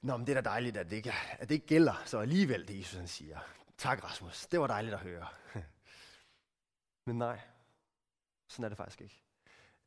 Nå, 0.00 0.16
men 0.16 0.26
det 0.26 0.36
er 0.36 0.40
da 0.40 0.50
dejligt, 0.50 0.76
at 0.76 0.90
det 0.90 0.96
ikke, 0.96 1.12
at 1.30 1.48
det 1.48 1.54
ikke 1.54 1.66
gælder, 1.66 2.02
så 2.04 2.18
alligevel 2.18 2.68
det 2.68 2.78
Jesus 2.78 2.98
han 2.98 3.08
siger. 3.08 3.40
Tak 3.78 4.04
Rasmus, 4.04 4.46
det 4.46 4.60
var 4.60 4.66
dejligt 4.66 4.94
at 4.94 5.00
høre. 5.00 5.28
men 7.06 7.18
nej, 7.18 7.40
sådan 8.48 8.64
er 8.64 8.68
det 8.68 8.76
faktisk 8.76 9.00
ikke. 9.00 9.22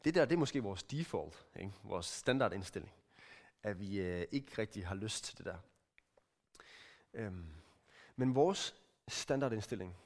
Det 0.04 0.16
der, 0.16 0.26
det 0.26 0.36
er 0.36 0.40
måske 0.40 0.64
vores 0.64 0.84
default, 0.84 1.46
ikke? 1.56 1.74
vores 1.84 2.06
standardindstilling, 2.06 2.94
at 3.64 3.80
vi 3.80 4.00
øh, 4.00 4.28
ikke 4.32 4.58
rigtig 4.58 4.88
har 4.88 4.96
lyst 4.96 5.26
til 5.26 5.38
det 5.38 5.46
der. 5.46 5.58
Øhm, 7.14 7.54
men 8.16 8.36
vores 8.36 8.76
standardindstilling 9.08 9.98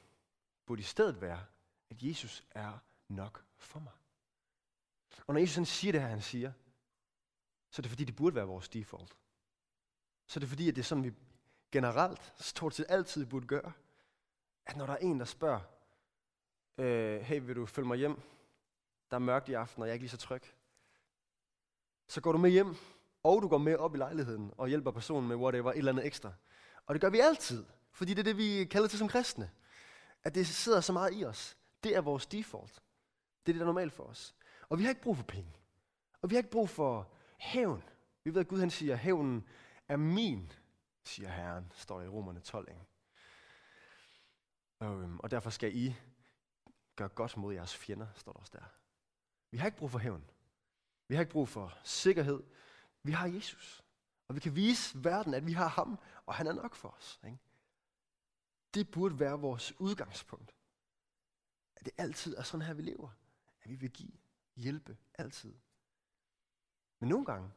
burde 0.66 0.80
i 0.80 0.84
stedet 0.84 1.20
være, 1.20 1.44
at 1.90 2.02
Jesus 2.02 2.44
er 2.50 2.78
nok 3.08 3.44
for 3.58 3.80
mig. 3.80 3.92
Og 5.26 5.34
når 5.34 5.40
Jesus 5.40 5.54
han 5.54 5.66
siger 5.66 5.92
det 5.92 6.00
her, 6.00 6.08
han 6.08 6.22
siger, 6.22 6.52
så 7.70 7.80
er 7.80 7.82
det 7.82 7.90
fordi, 7.90 8.04
det 8.04 8.16
burde 8.16 8.36
være 8.36 8.46
vores 8.46 8.68
default. 8.68 9.16
Så 10.26 10.38
er 10.38 10.40
det 10.40 10.48
fordi, 10.48 10.68
at 10.68 10.76
det 10.76 10.82
er 10.82 10.84
sådan, 10.84 11.04
vi 11.04 11.12
generelt, 11.72 12.32
stort 12.38 12.74
set 12.74 12.86
altid 12.88 13.26
burde 13.26 13.46
gøre, 13.46 13.72
at 14.66 14.76
når 14.76 14.86
der 14.86 14.92
er 14.92 14.98
en, 14.98 15.18
der 15.18 15.24
spørger, 15.24 15.60
øh, 16.78 17.20
hey, 17.20 17.40
vil 17.42 17.56
du 17.56 17.66
følge 17.66 17.88
mig 17.88 17.98
hjem? 17.98 18.20
Der 19.10 19.16
er 19.16 19.18
mørkt 19.18 19.48
i 19.48 19.52
aften, 19.52 19.82
og 19.82 19.88
jeg 19.88 19.92
er 19.92 19.94
ikke 19.94 20.02
lige 20.02 20.10
så 20.10 20.16
tryg. 20.16 20.42
Så 22.08 22.20
går 22.20 22.32
du 22.32 22.38
med 22.38 22.50
hjem, 22.50 22.76
og 23.22 23.42
du 23.42 23.48
går 23.48 23.58
med 23.58 23.76
op 23.76 23.94
i 23.94 23.98
lejligheden 23.98 24.52
og 24.56 24.68
hjælper 24.68 24.90
personen 24.90 25.28
med 25.28 25.36
whatever, 25.36 25.72
et 25.72 25.78
eller 25.78 25.92
andet 25.92 26.06
ekstra. 26.06 26.32
Og 26.86 26.94
det 26.94 27.00
gør 27.00 27.10
vi 27.10 27.20
altid, 27.20 27.64
fordi 27.92 28.14
det 28.14 28.18
er 28.18 28.24
det, 28.24 28.36
vi 28.36 28.64
kalder 28.64 28.88
til 28.88 28.98
som 28.98 29.08
kristne. 29.08 29.50
At 30.24 30.34
det 30.34 30.46
sidder 30.46 30.80
så 30.80 30.92
meget 30.92 31.20
i 31.20 31.24
os. 31.24 31.56
Det 31.84 31.96
er 31.96 32.00
vores 32.00 32.26
default. 32.26 32.74
Det 33.46 33.52
er 33.52 33.52
det, 33.52 33.54
der 33.54 33.60
er 33.60 33.66
normalt 33.66 33.92
for 33.92 34.04
os. 34.04 34.34
Og 34.72 34.78
vi 34.78 34.82
har 34.82 34.90
ikke 34.90 35.02
brug 35.02 35.16
for 35.16 35.24
penge. 35.24 35.52
Og 36.22 36.30
vi 36.30 36.34
har 36.34 36.38
ikke 36.38 36.50
brug 36.50 36.68
for 36.68 37.12
hævn. 37.38 37.82
Vi 38.24 38.34
ved, 38.34 38.40
at 38.40 38.48
Gud 38.48 38.58
han 38.58 38.70
siger, 38.70 38.96
hævnen 38.96 39.48
er 39.88 39.96
min, 39.96 40.52
siger 41.04 41.28
Herren, 41.28 41.72
står 41.74 41.98
der 41.98 42.04
i 42.04 42.08
Romerne 42.08 42.40
12. 42.40 42.68
Ikke? 42.68 42.84
Og, 44.78 45.02
øhm, 45.02 45.20
og 45.20 45.30
derfor 45.30 45.50
skal 45.50 45.76
I 45.76 45.96
gøre 46.96 47.08
godt 47.08 47.36
mod 47.36 47.54
jeres 47.54 47.76
fjender, 47.76 48.06
står 48.14 48.32
der 48.32 48.40
også 48.40 48.52
der. 48.54 48.64
Vi 49.50 49.58
har 49.58 49.66
ikke 49.66 49.78
brug 49.78 49.90
for 49.90 49.98
hævn. 49.98 50.30
Vi 51.08 51.14
har 51.14 51.22
ikke 51.22 51.32
brug 51.32 51.48
for 51.48 51.78
sikkerhed. 51.84 52.42
Vi 53.02 53.12
har 53.12 53.26
Jesus. 53.26 53.84
Og 54.28 54.34
vi 54.34 54.40
kan 54.40 54.56
vise 54.56 55.04
verden, 55.04 55.34
at 55.34 55.46
vi 55.46 55.52
har 55.52 55.68
ham, 55.68 55.98
og 56.26 56.34
han 56.34 56.46
er 56.46 56.52
nok 56.52 56.74
for 56.74 56.88
os. 56.88 57.20
Ikke? 57.24 57.38
Det 58.74 58.90
burde 58.90 59.20
være 59.20 59.40
vores 59.40 59.80
udgangspunkt. 59.80 60.54
At 61.76 61.84
det 61.84 61.92
altid 61.98 62.36
er 62.36 62.42
sådan 62.42 62.66
her, 62.66 62.74
vi 62.74 62.82
lever. 62.82 63.10
At 63.62 63.70
vi 63.70 63.74
vil 63.74 63.90
give, 63.90 64.21
hjælpe, 64.56 64.96
altid. 65.14 65.54
Men 66.98 67.08
nogle 67.08 67.26
gange, 67.26 67.50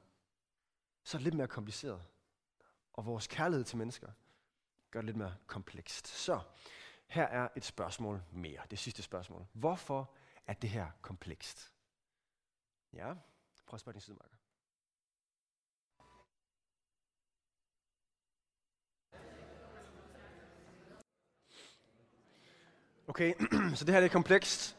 så 1.03 1.17
er 1.17 1.19
det 1.19 1.23
lidt 1.23 1.35
mere 1.35 1.47
kompliceret. 1.47 2.05
Og 2.93 3.05
vores 3.05 3.27
kærlighed 3.27 3.65
til 3.65 3.77
mennesker 3.77 4.11
gør 4.91 5.01
det 5.01 5.05
lidt 5.05 5.17
mere 5.17 5.35
komplekst. 5.47 6.07
Så 6.07 6.41
her 7.07 7.23
er 7.23 7.49
et 7.55 7.65
spørgsmål 7.65 8.23
mere. 8.31 8.61
Det 8.71 8.79
sidste 8.79 9.03
spørgsmål. 9.03 9.47
Hvorfor 9.53 10.15
er 10.47 10.53
det 10.53 10.69
her 10.69 10.91
komplekst? 11.01 11.73
Ja, 12.93 13.13
prøv 13.65 13.75
at 13.75 13.79
spørge 13.79 13.93
din 13.93 14.01
sidemarker. 14.01 14.35
Okay, 23.07 23.33
så 23.77 23.85
det 23.85 23.93
her 23.93 24.01
er 24.01 24.07
komplekst. 24.07 24.77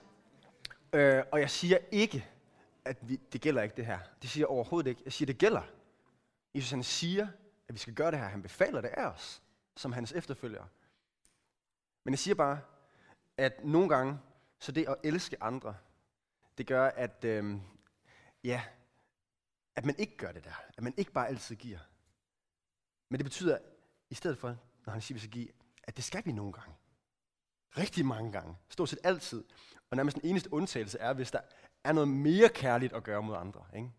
Øh, 0.96 1.24
og 1.32 1.40
jeg 1.40 1.50
siger 1.50 1.78
ikke, 1.90 2.28
at 2.84 3.08
vi, 3.08 3.16
det 3.32 3.40
gælder 3.40 3.62
ikke 3.62 3.76
det 3.76 3.86
her. 3.86 3.98
Det 4.22 4.30
siger 4.30 4.42
jeg 4.42 4.48
overhovedet 4.48 4.90
ikke. 4.90 5.02
Jeg 5.04 5.12
siger, 5.12 5.26
det 5.26 5.38
gælder. 5.38 5.62
Jesus 6.54 6.70
han 6.70 6.82
siger, 6.82 7.28
at 7.68 7.74
vi 7.74 7.78
skal 7.78 7.94
gøre 7.94 8.10
det 8.10 8.18
her. 8.18 8.26
Han 8.26 8.42
befaler 8.42 8.80
det 8.80 8.88
af 8.88 9.06
os, 9.06 9.42
som 9.76 9.92
hans 9.92 10.12
efterfølgere. 10.12 10.68
Men 12.04 12.12
jeg 12.12 12.18
siger 12.18 12.34
bare, 12.34 12.60
at 13.36 13.64
nogle 13.64 13.88
gange, 13.88 14.18
så 14.58 14.72
det 14.72 14.88
at 14.88 14.96
elske 15.04 15.42
andre, 15.42 15.76
det 16.58 16.66
gør, 16.66 16.86
at, 16.86 17.24
øh, 17.24 17.56
ja, 18.44 18.62
at 19.74 19.84
man 19.84 19.94
ikke 19.98 20.16
gør 20.16 20.32
det 20.32 20.44
der. 20.44 20.62
At 20.76 20.82
man 20.82 20.94
ikke 20.96 21.12
bare 21.12 21.28
altid 21.28 21.56
giver. 21.56 21.78
Men 23.08 23.18
det 23.18 23.24
betyder, 23.24 23.58
i 24.10 24.14
stedet 24.14 24.38
for, 24.38 24.56
når 24.86 24.92
han 24.92 25.02
siger, 25.02 25.14
at 25.14 25.22
vi 25.22 25.28
skal 25.28 25.30
give, 25.30 25.48
at 25.82 25.96
det 25.96 26.04
skal 26.04 26.24
vi 26.24 26.32
nogle 26.32 26.52
gange. 26.52 26.74
Rigtig 27.78 28.06
mange 28.06 28.32
gange. 28.32 28.56
Stort 28.68 28.88
set 28.88 28.98
altid. 29.04 29.44
Og 29.90 29.96
nærmest 29.96 30.16
den 30.16 30.30
eneste 30.30 30.52
undtagelse 30.52 30.98
er, 30.98 31.12
hvis 31.12 31.30
der 31.30 31.40
er 31.84 31.92
noget 31.92 32.08
mere 32.08 32.48
kærligt 32.48 32.92
at 32.92 33.02
gøre 33.02 33.22
mod 33.22 33.36
andre. 33.36 33.64
Ikke? 33.76 33.90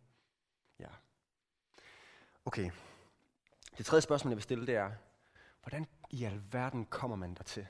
Ja. 0.80 0.90
Okay. 2.46 2.72
Det 3.78 3.86
tredje 3.86 4.02
spørgsmål, 4.02 4.32
jeg 4.32 4.38
vil 4.38 4.44
stille, 4.44 4.68
det 4.68 4.76
er, 4.76 4.92
hvordan 5.62 5.88
i 6.10 6.24
alverden 6.24 6.86
kommer 6.86 7.18
man 7.18 7.34
dertil? 7.34 7.68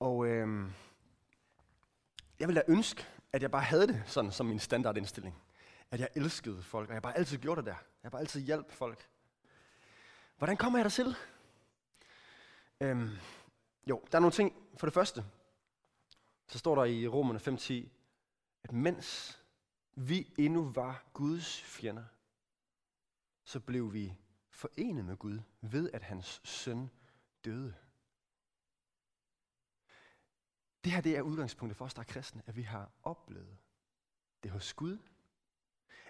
Og 0.00 0.26
øh, 0.26 0.70
jeg 2.38 2.48
ville 2.48 2.60
da 2.60 2.64
ønske, 2.68 3.06
at 3.32 3.42
jeg 3.42 3.50
bare 3.50 3.62
havde 3.62 3.86
det 3.86 4.02
sådan 4.06 4.32
som 4.32 4.46
min 4.46 4.58
standardindstilling. 4.58 5.42
At 5.90 6.00
jeg 6.00 6.08
elskede 6.14 6.62
folk, 6.62 6.88
og 6.88 6.94
jeg 6.94 7.02
bare 7.02 7.16
altid 7.16 7.38
gjorde 7.38 7.60
det 7.60 7.66
der. 7.66 7.76
Jeg 8.02 8.10
bare 8.10 8.20
altid 8.20 8.40
hjalp 8.40 8.72
folk. 8.72 9.08
Hvordan 10.38 10.56
kommer 10.56 10.78
jeg 10.78 10.84
der 10.84 10.90
til? 10.90 11.16
Øhm, 12.80 13.10
jo, 13.86 14.02
der 14.12 14.18
er 14.18 14.20
nogle 14.20 14.32
ting. 14.32 14.56
For 14.76 14.86
det 14.86 14.94
første, 14.94 15.24
så 16.48 16.58
står 16.58 16.74
der 16.74 16.84
i 16.84 17.08
Romerne 17.08 17.38
5.10, 17.38 17.88
at 18.62 18.72
mens 18.72 19.40
vi 19.94 20.34
endnu 20.38 20.70
var 20.70 21.04
Guds 21.12 21.62
fjender, 21.62 22.04
så 23.44 23.60
blev 23.60 23.92
vi 23.92 24.14
forenet 24.50 25.04
med 25.04 25.16
Gud 25.16 25.40
ved, 25.60 25.90
at 25.92 26.02
hans 26.02 26.40
søn 26.44 26.90
døde. 27.44 27.74
Det 30.84 30.92
her 30.92 31.00
det 31.00 31.16
er 31.16 31.22
udgangspunktet 31.22 31.76
for 31.76 31.84
os, 31.84 31.94
der 31.94 32.00
er 32.00 32.04
kristne, 32.04 32.42
at 32.46 32.56
vi 32.56 32.62
har 32.62 32.90
oplevet 33.02 33.58
det 34.42 34.50
hos 34.50 34.74
Gud, 34.74 34.98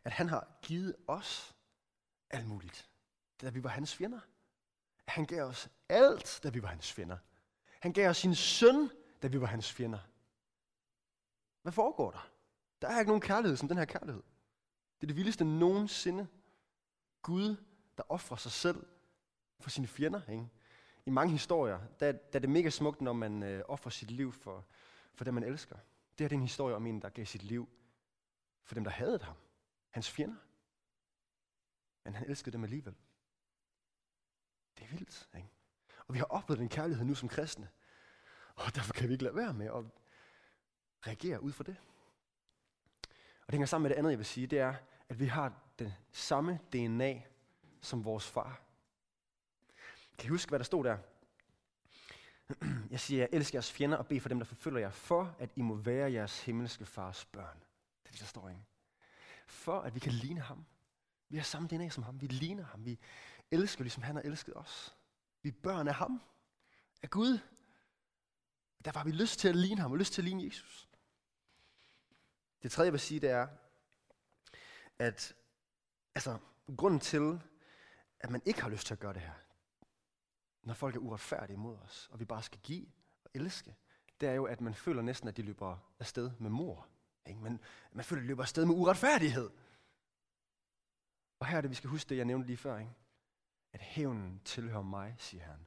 at 0.05 0.13
han 0.13 0.29
har 0.29 0.59
givet 0.63 0.97
os 1.07 1.57
alt 2.31 2.47
muligt, 2.47 2.91
da 3.41 3.51
vi 3.51 3.63
var 3.65 3.71
hans 3.71 3.97
fjender. 3.97 4.21
Han 5.07 5.25
gav 5.25 5.45
os 5.45 5.69
alt, 5.89 6.41
da 6.43 6.49
vi 6.49 6.63
var 6.63 6.69
hans 6.69 6.93
fjender. 6.93 7.19
Han 7.81 7.93
gav 7.93 8.11
os 8.11 8.17
sin 8.17 8.35
søn, 8.35 8.91
da 9.23 9.27
vi 9.27 9.41
var 9.41 9.47
hans 9.47 9.73
fjender. 9.73 9.99
Hvad 11.63 11.73
foregår 11.73 12.11
der? 12.11 12.31
Der 12.83 12.89
er 12.89 12.99
ikke 12.99 13.11
nogen 13.11 13.21
kærlighed 13.21 13.57
som 13.57 13.69
den 13.69 13.77
her 13.77 13.85
kærlighed. 13.85 14.23
Det 15.01 15.03
er 15.03 15.07
det 15.07 15.17
vildeste 15.17 15.45
nogensinde. 15.45 16.29
Gud, 17.23 17.57
der 17.97 18.03
offrer 18.09 18.37
sig 18.37 18.53
selv 18.53 18.87
for 19.61 19.71
sine 19.71 19.87
fjender. 19.87 20.31
Ikke? 20.31 20.49
I 21.07 21.11
mange 21.11 21.33
historier, 21.33 21.81
der, 22.01 22.13
der 22.13 22.19
er 22.33 22.39
det 22.39 22.51
mega 22.51 22.71
smukt, 22.71 23.01
når 23.01 23.13
man 23.13 23.43
øh, 23.43 23.63
offrer 23.69 23.91
sit 23.91 24.11
liv 24.11 24.33
for, 24.33 24.65
for 25.15 25.25
det, 25.25 25.35
man 25.35 25.45
elsker. 25.45 25.77
Det 26.19 26.25
er 26.25 26.37
en 26.37 26.43
historie 26.43 26.77
om 26.77 26.87
en, 26.87 27.03
der 27.03 27.09
gav 27.09 27.25
sit 27.25 27.43
liv 27.43 27.69
for 28.63 28.75
dem, 28.75 28.85
der 28.85 28.91
havde 28.91 29.19
ham. 29.23 29.37
Hans 29.91 30.11
fjender. 30.11 30.37
Men 32.05 32.15
han 32.15 32.27
elskede 32.27 32.53
dem 32.53 32.65
alligevel. 32.65 32.95
Det 34.79 34.85
er 34.85 34.89
vildt, 34.89 35.29
ikke? 35.37 35.49
Og 36.09 36.15
vi 36.15 36.19
har 36.19 36.27
oplevet 36.27 36.61
den 36.61 36.69
kærlighed 36.69 37.05
nu 37.05 37.15
som 37.15 37.29
kristne. 37.29 37.69
Og 38.55 38.75
derfor 38.75 38.93
kan 38.93 39.09
vi 39.09 39.13
ikke 39.13 39.25
lade 39.25 39.37
være 39.37 39.55
med 39.55 39.67
at 39.67 39.85
reagere 41.07 41.43
ud 41.43 41.53
fra 41.53 41.65
det. 41.65 41.77
Og 43.47 43.47
det 43.47 43.53
hænger 43.53 43.67
sammen 43.67 43.83
med 43.83 43.91
det 43.91 43.97
andet, 43.97 44.11
jeg 44.11 44.19
vil 44.19 44.27
sige, 44.27 44.47
det 44.47 44.59
er, 44.59 44.75
at 45.09 45.21
vi 45.21 45.27
har 45.27 45.53
den 45.79 45.93
samme 46.13 46.59
DNA 46.73 47.23
som 47.81 48.05
vores 48.05 48.27
far. 48.27 48.61
Kan 50.19 50.27
I 50.27 50.31
huske, 50.31 50.49
hvad 50.49 50.59
der 50.59 50.65
stod 50.65 50.85
der? 50.85 50.99
Jeg 52.91 53.01
siger, 53.01 53.21
jeg 53.21 53.29
elsker 53.33 53.57
jeres 53.57 53.73
fjender 53.73 53.97
og 53.97 54.07
beder 54.07 54.21
for 54.21 54.29
dem, 54.29 54.39
der 54.39 54.45
forfølger 54.45 54.81
jer, 54.81 54.91
for 54.91 55.37
at 55.39 55.51
I 55.57 55.63
må 55.63 55.75
være 55.75 56.13
jeres 56.13 56.45
himmelske 56.45 56.87
fars 56.87 57.25
børn. 57.25 57.57
Det 58.03 58.09
er 58.09 58.13
det, 58.13 58.21
der 58.21 58.27
står, 58.27 58.49
ikke? 58.49 58.61
For 59.47 59.81
at 59.81 59.95
vi 59.95 60.01
kan 60.01 60.13
ligne 60.13 60.41
ham. 60.41 60.67
Vi 61.29 61.37
har 61.37 61.45
samme 61.45 61.69
DNA 61.69 61.89
som 61.89 62.03
ham. 62.03 62.21
Vi 62.21 62.27
ligner 62.27 62.65
ham. 62.65 62.85
Vi 62.85 62.99
elsker, 63.51 63.85
ligesom 63.85 64.03
han 64.03 64.17
har 64.17 64.23
elsket 64.23 64.57
os. 64.57 64.97
Vi 65.47 65.51
er 65.51 65.63
børn 65.63 65.89
af 65.89 65.95
ham. 65.95 66.23
Af 67.03 67.11
Gud. 67.11 67.39
Der 68.85 68.93
var 68.93 69.05
vi 69.05 69.11
lyst 69.11 69.39
til 69.41 69.49
at 69.49 69.57
ligne 69.57 69.81
ham 69.81 69.93
og 69.93 69.99
lyst 69.99 70.13
til 70.13 70.23
at 70.23 70.25
ligne 70.25 70.45
Jesus. 70.45 70.89
Det 72.63 72.73
tredje, 72.73 72.87
jeg 72.87 72.93
vil 72.93 73.01
sige, 73.01 73.21
det 73.21 73.31
er, 73.31 73.49
at 74.99 75.35
altså, 76.15 76.39
grunden 76.77 77.01
til, 77.01 77.41
at 78.21 78.31
man 78.31 78.43
ikke 78.45 78.63
har 78.63 78.69
lyst 78.69 78.87
til 78.87 78.95
at 78.95 79.01
gøre 79.01 79.13
det 79.13 79.23
her, 79.23 79.33
når 80.63 80.75
folk 80.75 80.97
er 80.97 81.01
uretfærdige 81.01 81.57
mod 81.57 81.77
os, 81.77 82.09
og 82.13 82.21
vi 82.21 82.25
bare 82.25 82.43
skal 82.43 82.61
give 82.61 82.87
og 83.25 83.31
elske, 83.35 83.77
det 84.21 84.29
er 84.29 84.33
jo, 84.33 84.45
at 84.45 84.61
man 84.61 84.75
føler 84.75 85.03
næsten, 85.03 85.29
at 85.29 85.37
de 85.37 85.43
løber 85.43 85.79
afsted 85.99 86.31
med 86.39 86.51
mor. 86.51 86.87
Ikke? 87.27 87.41
Man, 87.41 87.61
man 87.93 88.05
føler, 88.05 88.21
at 88.21 88.23
de 88.23 88.29
løber 88.29 88.43
afsted 88.43 88.65
med 88.65 88.75
uretfærdighed. 88.75 89.51
Og 91.39 91.47
her 91.47 91.57
er 91.57 91.61
det, 91.61 91.71
vi 91.71 91.75
skal 91.75 91.91
huske 91.91 92.09
det, 92.09 92.17
jeg 92.17 92.25
nævnte 92.25 92.47
lige 92.47 92.57
før. 92.57 92.79
Ikke? 92.79 92.93
At 93.77 93.83
hævnen 93.83 94.41
tilhører 94.45 94.83
mig, 94.83 95.15
siger 95.19 95.45
han. 95.45 95.67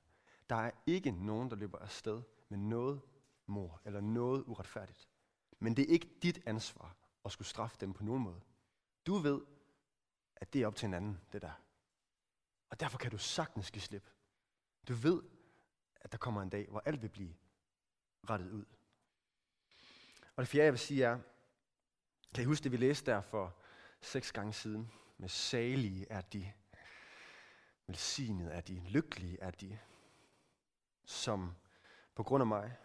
Der 0.50 0.56
er 0.56 0.72
ikke 0.86 1.12
nogen, 1.12 1.50
der 1.50 1.56
løber 1.56 1.78
afsted 1.78 2.22
med 2.50 2.58
noget 2.58 3.02
mor 3.46 3.82
eller 3.86 4.02
noget 4.02 4.44
uretfærdigt. 4.48 5.10
Men 5.60 5.78
det 5.78 5.84
er 5.84 5.94
ikke 5.94 6.10
dit 6.24 6.40
ansvar 6.46 6.96
at 7.26 7.32
skulle 7.32 7.48
straffe 7.48 7.78
dem 7.80 7.94
på 7.94 8.04
nogen 8.04 8.24
måde. 8.24 8.42
Du 9.08 9.16
ved, 9.18 9.42
at 10.36 10.54
det 10.54 10.62
er 10.62 10.68
op 10.68 10.76
til 10.76 10.86
en 10.86 10.94
anden, 10.94 11.22
det 11.34 11.42
der. 11.42 11.52
Og 12.70 12.80
derfor 12.80 12.98
kan 12.98 13.12
du 13.12 13.18
sagtens 13.18 13.72
give 13.72 13.82
slip. 13.82 14.10
Du 14.88 14.94
ved, 14.94 15.22
at 15.96 16.12
der 16.12 16.18
kommer 16.18 16.42
en 16.42 16.50
dag, 16.50 16.68
hvor 16.70 16.82
alt 16.86 17.02
vil 17.02 17.10
blive 17.10 17.36
rettet 18.30 18.52
ud. 18.52 18.66
Og 20.36 20.42
det 20.42 20.48
fjerde, 20.48 20.66
jeg 20.66 20.74
vil 20.74 20.80
sige 20.80 21.04
er, 21.04 21.20
kan 22.36 22.44
I 22.44 22.46
huske 22.46 22.64
det, 22.64 22.72
vi 22.72 22.78
læste 22.78 23.12
der 23.12 23.22
for 23.22 23.56
seks 24.02 24.32
gange 24.32 24.54
siden? 24.54 24.92
Med 25.18 25.30
salige 25.30 26.08
er 26.10 26.22
de, 26.22 26.54
velsignet 27.90 28.56
er 28.56 28.62
de, 28.62 28.82
lykkelige 28.90 29.40
er 29.42 29.52
de, 29.52 29.80
som 31.06 31.56
på 32.16 32.24
grund 32.24 32.42
af 32.42 32.48
mig, 32.48 32.78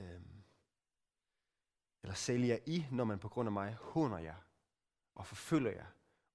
øh, 0.00 0.20
eller 2.02 2.14
sælger 2.14 2.58
I, 2.66 2.86
når 2.90 3.04
man 3.04 3.18
på 3.18 3.28
grund 3.28 3.48
af 3.48 3.52
mig 3.52 3.74
håner 3.74 4.18
jer 4.18 4.34
og 5.14 5.26
forfølger 5.26 5.70
jer 5.70 5.86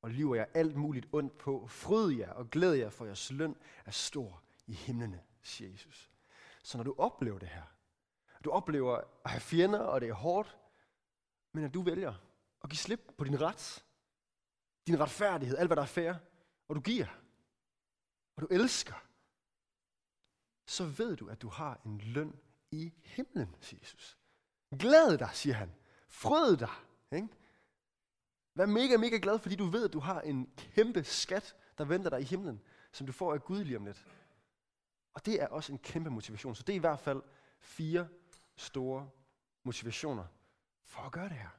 og 0.02 0.10
lyver 0.10 0.36
jer 0.36 0.46
alt 0.54 0.76
muligt 0.76 1.08
ondt 1.12 1.38
på. 1.38 1.68
Fryd 1.68 2.12
jer 2.12 2.32
og 2.32 2.50
glæd 2.50 2.74
jer, 2.74 2.90
for 2.90 3.06
jeres 3.06 3.32
løn 3.32 3.56
er 3.86 3.92
stor 3.92 4.44
i 4.68 4.74
himlene, 4.74 5.24
siger 5.42 5.72
Jesus. 5.72 6.12
Så 6.64 6.78
når 6.78 6.84
du 6.84 6.96
oplever 6.98 7.40
det 7.40 7.50
her, 7.50 7.64
du 8.44 8.52
oplever 8.52 8.98
at 9.26 9.32
have 9.32 9.42
fjender, 9.42 9.80
og 9.80 10.02
det 10.02 10.10
er 10.10 10.14
hårdt, 10.14 10.58
men 11.52 11.64
at 11.64 11.74
du 11.74 11.82
vælger 11.82 12.14
at 12.64 12.70
give 12.70 12.78
slip 12.78 13.14
på 13.18 13.24
din 13.24 13.42
ret, 13.42 13.86
din 14.88 15.00
retfærdighed, 15.00 15.58
alt 15.58 15.68
hvad 15.68 15.76
der 15.76 15.82
er 15.82 15.88
fair, 15.88 16.14
og 16.68 16.76
du 16.76 16.82
giver, 16.82 17.23
og 18.36 18.42
du 18.42 18.48
elsker, 18.52 19.06
så 20.66 20.86
ved 20.86 21.16
du, 21.16 21.28
at 21.30 21.42
du 21.42 21.50
har 21.50 21.82
en 21.86 21.98
løn 21.98 22.40
i 22.72 22.94
himlen, 23.04 23.56
siger 23.60 23.80
Jesus. 23.82 24.18
Glæd 24.80 25.18
dig, 25.18 25.30
siger 25.34 25.54
han. 25.54 25.76
Frød 26.08 26.58
dig. 26.58 26.72
Ikke? 27.12 27.28
Vær 28.56 28.66
mega, 28.66 28.98
mega 28.98 29.18
glad, 29.18 29.40
fordi 29.40 29.56
du 29.56 29.66
ved, 29.66 29.86
at 29.86 29.94
du 29.94 30.00
har 30.00 30.22
en 30.22 30.54
kæmpe 30.58 31.04
skat, 31.04 31.56
der 31.78 31.86
venter 31.86 32.10
dig 32.10 32.22
i 32.22 32.24
himlen, 32.24 32.62
som 32.92 33.08
du 33.08 33.14
får 33.14 33.34
af 33.34 33.44
Gud 33.44 33.64
lige 33.64 33.78
om 33.78 33.86
lidt. 33.86 34.06
Og 35.14 35.26
det 35.26 35.42
er 35.42 35.48
også 35.48 35.72
en 35.72 35.80
kæmpe 35.80 36.10
motivation. 36.10 36.56
Så 36.56 36.64
det 36.64 36.74
er 36.74 36.78
i 36.78 36.80
hvert 36.80 37.00
fald 37.00 37.22
fire 37.60 38.08
store 38.56 39.10
motivationer 39.64 40.26
for 40.84 41.02
at 41.02 41.12
gøre 41.12 41.30
det 41.30 41.38
her. 41.38 41.50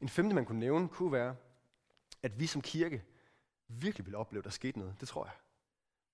En 0.00 0.08
femte, 0.08 0.34
man 0.34 0.44
kunne 0.44 0.58
nævne, 0.60 0.88
kunne 0.88 1.12
være, 1.12 1.36
at 2.22 2.40
vi 2.40 2.46
som 2.46 2.62
kirke 2.62 3.04
virkelig 3.68 4.06
ville 4.06 4.18
opleve, 4.18 4.40
at 4.40 4.44
der 4.44 4.50
skete 4.50 4.78
noget. 4.78 5.00
Det 5.00 5.08
tror 5.08 5.24
jeg. 5.24 5.34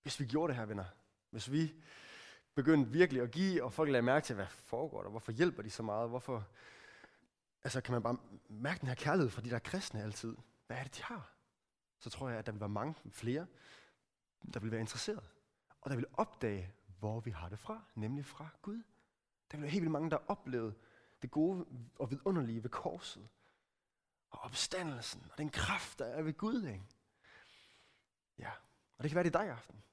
Hvis 0.01 0.19
vi 0.19 0.25
gjorde 0.25 0.51
det 0.51 0.59
her, 0.59 0.65
venner. 0.65 0.85
Hvis 1.29 1.51
vi 1.51 1.73
begyndte 2.55 2.91
virkelig 2.91 3.21
at 3.21 3.31
give, 3.31 3.63
og 3.63 3.73
folk 3.73 3.89
lagde 3.89 4.01
mærke 4.05 4.25
til, 4.25 4.35
hvad 4.35 4.47
foregår 4.47 5.03
der? 5.03 5.09
Hvorfor 5.09 5.31
hjælper 5.31 5.63
de 5.63 5.69
så 5.69 5.83
meget? 5.83 6.09
Hvorfor 6.09 6.47
altså, 7.63 7.81
kan 7.81 7.91
man 7.91 8.03
bare 8.03 8.17
mærke 8.49 8.79
den 8.79 8.87
her 8.87 8.95
kærlighed 8.95 9.29
fra 9.29 9.41
de 9.41 9.49
der 9.49 9.59
kristne 9.59 10.03
altid? 10.03 10.35
Hvad 10.67 10.77
er 10.77 10.83
det, 10.83 10.97
de 10.97 11.03
har? 11.03 11.29
Så 11.99 12.09
tror 12.09 12.29
jeg, 12.29 12.39
at 12.39 12.45
der 12.45 12.51
vil 12.51 12.61
være 12.61 12.69
mange 12.69 12.95
flere, 13.11 13.47
der 14.53 14.59
vil 14.59 14.71
være 14.71 14.81
interesseret. 14.81 15.23
Og 15.81 15.89
der 15.89 15.95
vil 15.95 16.05
opdage, 16.13 16.73
hvor 16.99 17.19
vi 17.19 17.31
har 17.31 17.49
det 17.49 17.59
fra, 17.59 17.83
nemlig 17.95 18.25
fra 18.25 18.47
Gud. 18.61 18.83
Der 19.51 19.57
vil 19.57 19.61
være 19.61 19.71
helt 19.71 19.81
vildt 19.81 19.91
mange, 19.91 20.11
der 20.11 20.17
oplevede 20.27 20.73
det 21.21 21.31
gode 21.31 21.65
og 21.95 22.11
vidunderlige 22.11 22.63
ved 22.63 22.69
korset. 22.69 23.27
Og 24.29 24.39
opstandelsen, 24.39 25.27
og 25.31 25.37
den 25.37 25.49
kraft, 25.49 25.99
der 25.99 26.05
er 26.05 26.21
ved 26.21 26.33
Gud. 26.33 26.63
Ikke? 26.63 26.85
Ja, 28.37 28.51
og 28.97 29.03
det 29.03 29.09
kan 29.09 29.15
være, 29.15 29.23
det 29.23 29.35
er 29.35 29.39
dig 29.39 29.47
i 29.47 29.49
aften, 29.49 29.83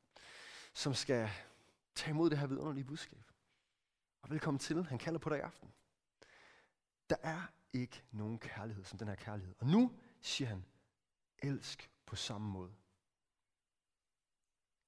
som 0.73 0.95
skal 0.95 1.31
tage 1.95 2.11
imod 2.11 2.31
det 2.31 2.39
her 2.39 2.47
vidunderlige 2.47 2.85
budskab. 2.85 3.25
Og 4.23 4.31
velkommen 4.31 4.59
til, 4.59 4.85
han 4.85 4.99
kalder 4.99 5.19
på 5.19 5.31
dig 5.31 5.39
i 5.39 5.41
aften. 5.41 5.73
Der 7.11 7.17
er 7.23 7.43
ikke 7.73 8.03
nogen 8.11 8.39
kærlighed 8.39 8.85
som 8.85 8.99
den 8.99 9.09
her 9.09 9.15
kærlighed. 9.15 9.55
Og 9.59 9.67
nu 9.67 9.93
siger 10.21 10.49
han, 10.49 10.65
elsk 11.39 11.91
på 12.07 12.17
samme 12.17 12.49
måde. 12.49 12.75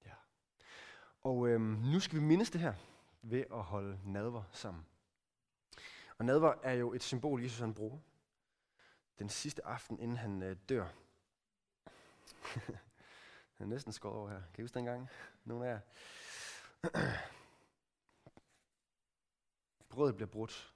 Ja. 0.04 0.14
Og 1.20 1.48
øhm, 1.48 1.62
nu 1.64 2.00
skal 2.00 2.18
vi 2.18 2.24
mindes 2.24 2.50
det 2.50 2.60
her 2.60 2.74
ved 3.22 3.44
at 3.52 3.62
holde 3.62 4.00
nadver 4.04 4.42
sammen. 4.52 4.86
Og 6.18 6.24
nadver 6.24 6.54
er 6.62 6.72
jo 6.72 6.92
et 6.92 7.02
symbol, 7.02 7.42
Jesus 7.42 7.58
han 7.58 7.74
bruger. 7.74 7.98
Den 9.18 9.28
sidste 9.28 9.66
aften, 9.66 9.98
inden 9.98 10.16
han 10.16 10.42
øh, 10.42 10.56
dør. 10.68 10.88
Jeg 13.62 13.66
er 13.66 13.70
næsten 13.70 13.92
skåret 13.92 14.16
over 14.16 14.30
her. 14.30 14.42
Kan 14.54 14.62
I 14.62 14.62
huske 14.62 14.74
dengang? 14.74 15.08
Nogle 15.44 15.68
af 15.68 15.72
jer. 15.72 15.80
Brødet 19.90 20.16
bliver 20.16 20.28
brudt. 20.28 20.74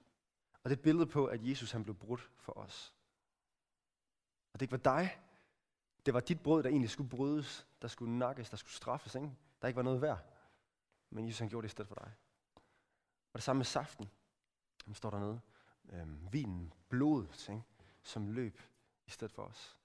Og 0.62 0.70
det 0.70 0.76
er 0.76 0.78
et 0.78 0.82
billede 0.82 1.06
på, 1.06 1.26
at 1.26 1.48
Jesus 1.48 1.72
han 1.72 1.84
blev 1.84 1.96
brudt 1.96 2.30
for 2.36 2.52
os. 2.58 2.94
Og 4.52 4.60
det 4.60 4.62
ikke 4.62 4.72
var 4.72 4.98
dig. 4.98 5.20
Det 6.06 6.14
var 6.14 6.20
dit 6.20 6.42
brød, 6.42 6.62
der 6.62 6.68
egentlig 6.68 6.90
skulle 6.90 7.10
brydes, 7.10 7.66
der 7.82 7.88
skulle 7.88 8.18
nakkes, 8.18 8.50
der 8.50 8.56
skulle 8.56 8.74
straffes. 8.74 9.14
Ikke? 9.14 9.30
Der 9.62 9.68
ikke 9.68 9.76
var 9.76 9.82
noget 9.82 10.02
værd. 10.02 10.24
Men 11.10 11.26
Jesus 11.26 11.38
han 11.38 11.48
gjorde 11.48 11.64
det 11.64 11.70
i 11.70 11.74
stedet 11.74 11.88
for 11.88 11.94
dig. 11.94 12.12
Og 13.32 13.38
det 13.38 13.42
samme 13.42 13.58
med 13.58 13.66
saften. 13.66 14.10
Den 14.84 14.94
står 14.94 15.10
dernede. 15.10 15.40
Øhm, 15.88 16.28
vinen, 16.32 16.72
blodet, 16.88 17.48
ikke? 17.48 17.62
som 18.02 18.26
løb 18.26 18.60
i 19.06 19.10
stedet 19.10 19.32
for 19.32 19.42
os. 19.42 19.78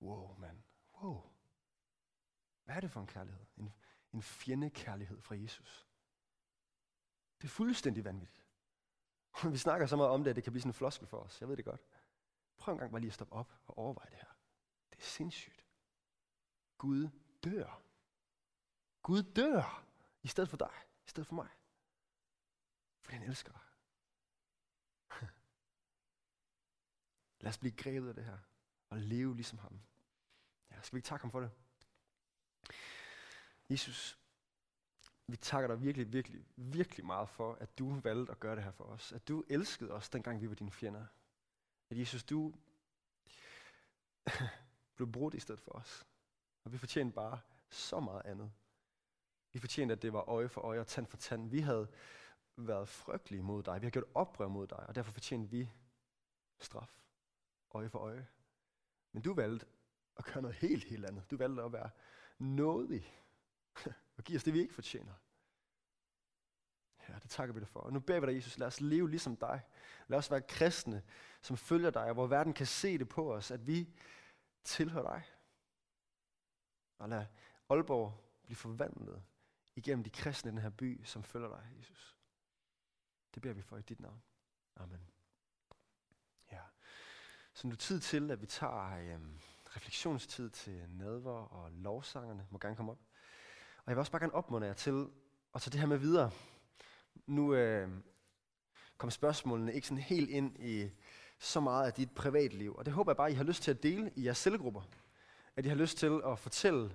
Wow, 0.00 0.36
mand. 0.38 0.62
Wow. 1.02 1.22
Hvad 2.64 2.76
er 2.76 2.80
det 2.80 2.90
for 2.90 3.00
en 3.00 3.06
kærlighed? 3.06 3.46
En, 3.56 3.72
en 4.12 4.22
fjendekærlighed 4.22 5.20
fra 5.20 5.34
Jesus. 5.36 5.86
Det 7.40 7.44
er 7.44 7.52
fuldstændig 7.52 8.04
vanvittigt. 8.04 8.46
Vi 9.52 9.56
snakker 9.56 9.86
så 9.86 9.96
meget 9.96 10.10
om 10.10 10.24
det, 10.24 10.30
at 10.30 10.36
det 10.36 10.44
kan 10.44 10.52
blive 10.52 10.60
sådan 10.60 10.70
en 10.70 10.74
floskel 10.74 11.06
for 11.06 11.18
os. 11.18 11.40
Jeg 11.40 11.48
ved 11.48 11.56
det 11.56 11.64
godt. 11.64 11.80
Prøv 12.56 12.74
en 12.74 12.78
gang 12.78 12.90
bare 12.90 13.00
lige 13.00 13.08
at 13.08 13.14
stoppe 13.14 13.34
op 13.34 13.52
og 13.66 13.78
overveje 13.78 14.10
det 14.10 14.18
her. 14.18 14.36
Det 14.90 14.98
er 14.98 15.02
sindssygt. 15.04 15.66
Gud 16.78 17.08
dør. 17.44 17.82
Gud 19.02 19.22
dør 19.22 19.86
i 20.22 20.28
stedet 20.28 20.48
for 20.50 20.56
dig, 20.56 20.74
i 21.06 21.08
stedet 21.08 21.26
for 21.26 21.34
mig. 21.34 21.48
Fordi 23.00 23.16
han 23.16 23.28
elsker 23.28 23.52
dig. 23.52 23.60
Lad 27.40 27.48
os 27.48 27.58
blive 27.58 27.76
grebet 27.76 28.08
af 28.08 28.14
det 28.14 28.24
her 28.24 28.38
og 28.88 28.98
leve 28.98 29.34
ligesom 29.34 29.58
ham. 29.58 29.80
Ja, 30.72 30.82
skal 30.82 30.96
vi 30.96 30.98
ikke 30.98 31.06
takke 31.06 31.22
ham 31.22 31.30
for 31.30 31.40
det? 31.40 31.50
Jesus, 33.70 34.18
vi 35.26 35.36
takker 35.36 35.68
dig 35.68 35.82
virkelig, 35.82 36.12
virkelig, 36.12 36.44
virkelig 36.56 37.06
meget 37.06 37.28
for, 37.28 37.54
at 37.54 37.78
du 37.78 38.00
valgte 38.00 38.32
at 38.32 38.40
gøre 38.40 38.56
det 38.56 38.64
her 38.64 38.70
for 38.70 38.84
os. 38.84 39.12
At 39.12 39.28
du 39.28 39.44
elskede 39.48 39.90
os, 39.90 40.08
dengang 40.08 40.40
vi 40.40 40.48
var 40.48 40.54
dine 40.54 40.70
fjender. 40.70 41.06
At 41.90 41.98
Jesus, 41.98 42.24
du 42.24 42.54
blev 44.96 45.12
brudt 45.12 45.34
i 45.34 45.40
stedet 45.40 45.60
for 45.60 45.72
os. 45.72 46.06
Og 46.64 46.72
vi 46.72 46.78
fortjente 46.78 47.14
bare 47.14 47.40
så 47.70 48.00
meget 48.00 48.22
andet. 48.24 48.52
Vi 49.52 49.58
fortjente, 49.58 49.92
at 49.92 50.02
det 50.02 50.12
var 50.12 50.28
øje 50.28 50.48
for 50.48 50.60
øje 50.60 50.80
og 50.80 50.86
tand 50.86 51.06
for 51.06 51.16
tand. 51.16 51.50
Vi 51.50 51.60
havde 51.60 51.88
været 52.56 52.88
frygtelige 52.88 53.42
mod 53.42 53.62
dig. 53.62 53.80
Vi 53.80 53.86
har 53.86 53.90
gjort 53.90 54.04
oprør 54.14 54.48
mod 54.48 54.66
dig, 54.66 54.86
og 54.86 54.94
derfor 54.94 55.12
fortjente 55.12 55.50
vi 55.50 55.70
straf. 56.60 56.98
Øje 57.74 57.88
for 57.88 57.98
øje. 57.98 58.26
Men 59.12 59.22
du 59.22 59.34
valgte 59.34 59.66
at 60.16 60.24
gøre 60.24 60.42
noget 60.42 60.56
helt, 60.56 60.84
helt 60.84 61.06
andet. 61.06 61.30
Du 61.30 61.36
valgte 61.36 61.62
at 61.62 61.72
være 61.72 61.90
nådig 62.38 63.14
og 64.16 64.24
give 64.24 64.36
os 64.36 64.44
det, 64.44 64.54
vi 64.54 64.60
ikke 64.60 64.74
fortjener. 64.74 65.14
Ja, 67.08 67.14
det 67.22 67.30
takker 67.30 67.54
vi 67.54 67.60
dig 67.60 67.68
for. 67.68 67.80
Og 67.80 67.92
nu 67.92 68.00
beder 68.00 68.20
vi 68.20 68.26
dig, 68.26 68.34
Jesus, 68.34 68.58
lad 68.58 68.66
os 68.66 68.80
leve 68.80 69.10
ligesom 69.10 69.36
dig. 69.36 69.62
Lad 70.08 70.18
os 70.18 70.30
være 70.30 70.42
kristne, 70.42 71.02
som 71.42 71.56
følger 71.56 71.90
dig, 71.90 72.04
og 72.04 72.14
hvor 72.14 72.26
verden 72.26 72.52
kan 72.52 72.66
se 72.66 72.98
det 72.98 73.08
på 73.08 73.34
os, 73.34 73.50
at 73.50 73.66
vi 73.66 73.88
tilhører 74.64 75.12
dig. 75.12 75.22
Og 76.98 77.08
lad 77.08 77.26
Aalborg 77.68 78.24
blive 78.42 78.56
forvandlet 78.56 79.22
igennem 79.76 80.04
de 80.04 80.10
kristne 80.10 80.48
i 80.48 80.52
den 80.52 80.62
her 80.62 80.70
by, 80.70 81.04
som 81.04 81.22
følger 81.22 81.48
dig, 81.48 81.72
Jesus. 81.78 82.16
Det 83.34 83.42
beder 83.42 83.54
vi 83.54 83.62
for 83.62 83.76
i 83.76 83.82
dit 83.82 84.00
navn. 84.00 84.22
Amen. 84.76 85.10
Ja. 86.52 86.60
Så 87.54 87.66
nu 87.66 87.72
er 87.72 87.76
tid 87.76 88.00
til, 88.00 88.30
at 88.30 88.40
vi 88.40 88.46
tager 88.46 89.14
øhm, 89.14 89.40
refleksionstid 89.76 90.50
til 90.50 90.84
nadver 90.88 91.32
og 91.32 91.70
lovsangerne. 91.72 92.46
Må 92.50 92.58
gerne 92.58 92.76
komme 92.76 92.92
op. 92.92 92.98
Og 93.76 93.84
jeg 93.86 93.96
vil 93.96 94.00
også 94.00 94.12
bare 94.12 94.20
gerne 94.20 94.34
opmuntre 94.34 94.66
jer 94.66 94.74
til 94.74 95.06
at 95.54 95.60
tage 95.60 95.72
det 95.72 95.80
her 95.80 95.86
med 95.86 95.98
videre. 95.98 96.30
Nu 97.26 97.54
øh, 97.54 97.88
kom 98.98 99.10
spørgsmålene 99.10 99.74
ikke 99.74 99.86
sådan 99.86 100.02
helt 100.02 100.30
ind 100.30 100.56
i 100.58 100.90
så 101.38 101.60
meget 101.60 101.86
af 101.86 101.92
dit 101.92 102.10
privatliv. 102.10 102.74
Og 102.74 102.86
det 102.86 102.94
håber 102.94 103.12
jeg 103.12 103.16
bare, 103.16 103.30
I 103.32 103.34
har 103.34 103.44
lyst 103.44 103.62
til 103.62 103.70
at 103.70 103.82
dele 103.82 104.12
i 104.16 104.24
jeres 104.24 104.38
cellegrupper. 104.38 104.82
At 105.56 105.66
I 105.66 105.68
har 105.68 105.76
lyst 105.76 105.98
til 105.98 106.20
at 106.26 106.38
fortælle 106.38 106.92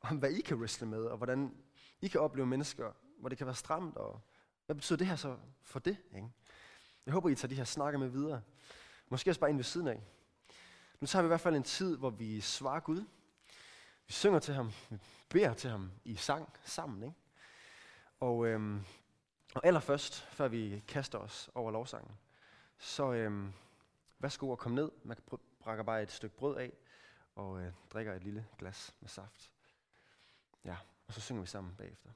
om, 0.00 0.16
hvad 0.16 0.30
I 0.30 0.40
kan 0.40 0.56
wrestle 0.56 0.86
med, 0.86 1.04
og 1.04 1.16
hvordan 1.16 1.54
I 2.00 2.08
kan 2.08 2.20
opleve 2.20 2.46
mennesker, 2.46 2.92
hvor 3.20 3.28
det 3.28 3.38
kan 3.38 3.46
være 3.46 3.56
stramt, 3.56 3.96
og 3.96 4.20
hvad 4.66 4.76
betyder 4.76 4.96
det 4.96 5.06
her 5.06 5.16
så 5.16 5.36
for 5.62 5.78
det? 5.78 5.96
Ikke? 6.14 6.28
Jeg 7.06 7.14
håber, 7.14 7.28
I 7.28 7.34
tager 7.34 7.48
de 7.48 7.54
her 7.54 7.64
snakker 7.64 7.98
med 7.98 8.08
videre. 8.08 8.42
Måske 9.08 9.30
også 9.30 9.40
bare 9.40 9.50
ind 9.50 9.58
ved 9.58 9.64
siden 9.64 9.88
af. 9.88 10.02
Nu 11.00 11.06
tager 11.06 11.22
vi 11.22 11.26
i 11.26 11.28
hvert 11.28 11.40
fald 11.40 11.56
en 11.56 11.62
tid, 11.62 11.96
hvor 11.96 12.10
vi 12.10 12.40
svarer 12.40 12.80
Gud. 12.80 13.04
Vi 14.06 14.12
synger 14.12 14.38
til 14.38 14.54
ham, 14.54 14.72
vi 14.90 14.98
beder 15.28 15.54
til 15.54 15.70
ham 15.70 15.90
i 16.04 16.16
sang 16.16 16.52
sammen. 16.64 17.02
Ikke? 17.02 17.16
Og, 18.20 18.46
øhm, 18.46 18.84
og 19.54 19.66
allerførst, 19.66 20.20
før 20.20 20.48
vi 20.48 20.82
kaster 20.88 21.18
os 21.18 21.50
over 21.54 21.70
lovsangen, 21.70 22.18
så 22.78 23.12
øhm, 23.12 23.52
værsgo 24.18 24.52
at 24.52 24.58
komme 24.58 24.74
ned. 24.74 24.90
Man 25.04 25.16
brækker 25.60 25.84
bare 25.84 26.02
et 26.02 26.12
stykke 26.12 26.36
brød 26.36 26.56
af 26.56 26.72
og 27.34 27.60
øh, 27.60 27.72
drikker 27.90 28.14
et 28.14 28.24
lille 28.24 28.46
glas 28.58 28.94
med 29.00 29.08
saft. 29.08 29.50
Ja, 30.64 30.76
og 31.06 31.14
så 31.14 31.20
synger 31.20 31.40
vi 31.40 31.46
sammen 31.46 31.74
bagefter. 31.74 32.10